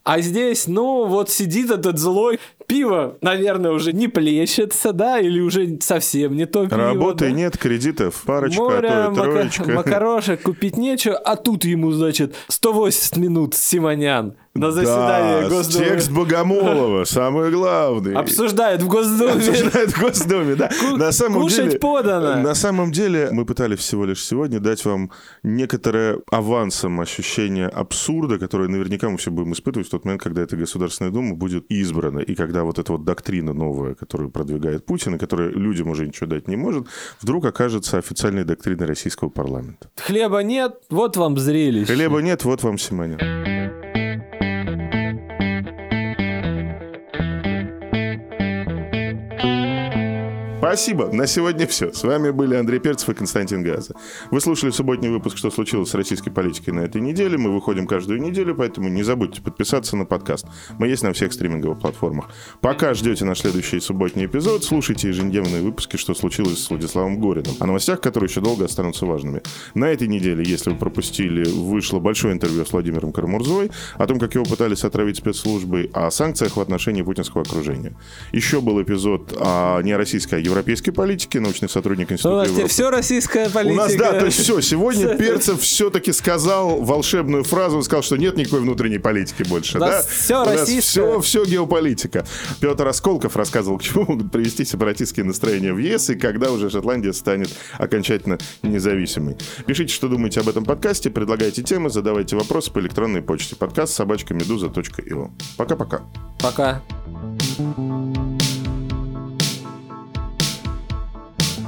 А 0.03 0.19
здесь, 0.19 0.67
ну, 0.67 1.05
вот 1.05 1.29
сидит 1.29 1.71
этот 1.71 1.97
злой, 1.97 2.39
пиво, 2.65 3.17
наверное, 3.21 3.71
уже 3.71 3.93
не 3.93 4.07
плещет, 4.07 4.63
плещется, 4.63 4.93
да, 4.93 5.19
или 5.19 5.39
уже 5.39 5.77
совсем 5.81 6.35
не 6.35 6.45
то 6.45 6.65
пиво. 6.65 6.77
Работы 6.77 7.25
да? 7.25 7.31
нет, 7.31 7.57
кредитов, 7.57 8.23
парочка, 8.25 8.61
Море, 8.61 8.89
а 8.89 9.11
то 9.11 9.11
и 9.11 9.15
троечка. 9.15 9.71
Макарошек 9.71 10.41
купить 10.41 10.77
нечего, 10.77 11.15
а 11.15 11.35
тут 11.35 11.65
ему, 11.65 11.91
значит, 11.91 12.35
180 12.47 13.17
минут 13.17 13.55
Симонян 13.55 14.35
на 14.55 14.71
заседании 14.71 15.43
да, 15.43 15.49
Госдумы. 15.49 15.85
Текст 15.85 16.11
Богомолова, 16.11 17.03
самый 17.05 17.51
главный. 17.51 18.13
Обсуждает 18.13 18.81
в 18.83 18.87
Госдуме. 18.87 19.31
Обсуждает 19.31 19.91
в 19.91 19.99
Госдуме, 19.99 20.55
да. 20.55 20.69
Ку- 20.69 20.97
на 20.97 21.11
самом 21.11 21.41
кушать 21.41 21.65
деле, 21.65 21.79
подано. 21.79 22.41
На 22.41 22.53
самом 22.53 22.91
деле 22.91 23.29
мы 23.31 23.45
пытались 23.45 23.79
всего 23.79 24.05
лишь 24.05 24.23
сегодня 24.23 24.59
дать 24.59 24.85
вам 24.85 25.11
некоторое 25.41 26.19
авансом 26.29 26.99
ощущение 27.01 27.67
абсурда, 27.67 28.37
которое 28.37 28.69
наверняка 28.69 29.09
мы 29.09 29.17
все 29.17 29.31
будем 29.31 29.53
испытывать 29.53 29.87
в 29.87 29.91
тот 29.91 30.05
момент, 30.05 30.21
когда 30.21 30.41
эта 30.41 30.55
Государственная 30.55 31.11
Дума 31.11 31.35
будет 31.35 31.65
избрана, 31.69 32.19
и 32.19 32.35
когда 32.35 32.52
когда 32.53 32.63
вот 32.65 32.77
эта 32.77 32.91
вот 32.91 33.03
доктрина 33.03 33.51
новая, 33.53 33.95
которую 33.95 34.29
продвигает 34.29 34.85
Путин, 34.85 35.15
и 35.15 35.17
которая 35.17 35.49
людям 35.49 35.87
уже 35.87 36.05
ничего 36.05 36.27
дать 36.27 36.47
не 36.47 36.55
может, 36.55 36.85
вдруг 37.19 37.45
окажется 37.45 37.97
официальной 37.97 38.43
доктриной 38.43 38.85
российского 38.85 39.29
парламента. 39.29 39.89
Хлеба 39.95 40.43
нет, 40.43 40.75
вот 40.91 41.17
вам 41.17 41.37
зрелище. 41.37 41.91
Хлеба 41.91 42.21
нет, 42.21 42.45
вот 42.45 42.61
вам 42.61 42.77
Симонян. 42.77 43.82
Спасибо. 50.63 51.09
На 51.11 51.27
сегодня 51.27 51.67
все. 51.67 51.91
С 51.91 52.03
вами 52.03 52.29
были 52.29 52.55
Андрей 52.55 52.79
Перцев 52.79 53.09
и 53.09 53.13
Константин 53.13 53.63
Газа. 53.63 53.95
Вы 54.31 54.39
слушали 54.39 54.71
субботний 54.71 55.09
выпуск 55.09 55.37
«Что 55.37 55.51
случилось 55.51 55.89
с 55.89 55.93
российской 55.93 56.31
политикой 56.31 56.69
на 56.69 56.79
этой 56.79 57.01
неделе». 57.01 57.37
Мы 57.37 57.53
выходим 57.53 57.85
каждую 57.85 58.21
неделю, 58.21 58.55
поэтому 58.55 58.87
не 58.87 59.03
забудьте 59.03 59.41
подписаться 59.41 59.97
на 59.97 60.05
подкаст. 60.05 60.45
Мы 60.79 60.87
есть 60.87 61.03
на 61.03 61.11
всех 61.11 61.33
стриминговых 61.33 61.81
платформах. 61.81 62.29
Пока 62.61 62.93
ждете 62.93 63.25
наш 63.25 63.41
следующий 63.41 63.81
субботний 63.81 64.25
эпизод, 64.25 64.63
слушайте 64.63 65.09
ежедневные 65.09 65.61
выпуски 65.61 65.97
«Что 65.97 66.13
случилось 66.13 66.63
с 66.63 66.69
Владиславом 66.69 67.19
Гориным». 67.19 67.55
О 67.59 67.65
новостях, 67.65 67.99
которые 67.99 68.29
еще 68.29 68.39
долго 68.39 68.63
останутся 68.63 69.05
важными. 69.05 69.41
На 69.73 69.89
этой 69.89 70.07
неделе, 70.07 70.45
если 70.47 70.69
вы 70.69 70.77
пропустили, 70.77 71.43
вышло 71.43 71.99
большое 71.99 72.35
интервью 72.35 72.63
с 72.65 72.71
Владимиром 72.71 73.11
Карамурзой 73.11 73.69
о 73.97 74.07
том, 74.07 74.17
как 74.17 74.33
его 74.35 74.45
пытались 74.45 74.85
отравить 74.85 75.17
спецслужбы, 75.17 75.89
о 75.91 76.09
санкциях 76.09 76.55
в 76.55 76.61
отношении 76.61 77.01
путинского 77.01 77.41
окружения. 77.41 77.97
Еще 78.31 78.61
был 78.61 78.81
эпизод 78.81 79.35
о 79.37 79.81
не 79.81 79.93
российской, 79.97 80.35
а 80.35 80.52
европейской 80.53 80.91
политике, 80.91 81.39
научный 81.39 81.69
сотрудник 81.69 82.11
Института 82.11 82.35
У 82.35 82.37
нас 82.37 82.47
Европы. 82.49 82.67
все 82.67 82.89
российская 82.89 83.49
политика. 83.49 83.73
У 83.73 83.75
нас, 83.75 83.95
да, 83.95 84.19
то 84.19 84.25
есть 84.25 84.39
все, 84.39 84.61
сегодня 84.61 85.17
Перцев 85.17 85.61
все-таки 85.61 86.11
сказал 86.11 86.81
волшебную 86.81 87.43
фразу, 87.43 87.77
он 87.77 87.83
сказал, 87.83 88.03
что 88.03 88.17
нет 88.17 88.37
никакой 88.37 88.61
внутренней 88.61 88.99
политики 88.99 89.43
больше. 89.43 89.79
Да? 89.79 89.87
нас 89.87 90.07
российское. 90.29 90.81
все, 90.81 91.21
все 91.21 91.45
геополитика. 91.45 92.25
Петр 92.59 92.87
Осколков 92.87 93.35
рассказывал, 93.35 93.77
к 93.77 93.83
чему 93.83 94.05
могут 94.05 94.31
привести 94.31 94.65
сепаратистские 94.65 95.25
настроения 95.25 95.73
в 95.73 95.77
ЕС 95.77 96.09
и 96.09 96.15
когда 96.15 96.51
уже 96.51 96.69
Шотландия 96.69 97.13
станет 97.13 97.49
окончательно 97.77 98.37
независимой. 98.61 99.37
Пишите, 99.65 99.93
что 99.93 100.07
думаете 100.07 100.41
об 100.41 100.49
этом 100.49 100.65
подкасте, 100.65 101.09
предлагайте 101.09 101.63
темы, 101.63 101.89
задавайте 101.89 102.35
вопросы 102.35 102.71
по 102.71 102.79
электронной 102.79 103.21
почте. 103.21 103.55
Подкаст 103.55 103.93
собачка. 103.93 104.33
Пока-пока. 105.57 106.01
Пока. 106.39 106.81
thank 107.55 108.17
you 108.17 108.52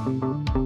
Thank 0.05 0.23
you. 0.55 0.64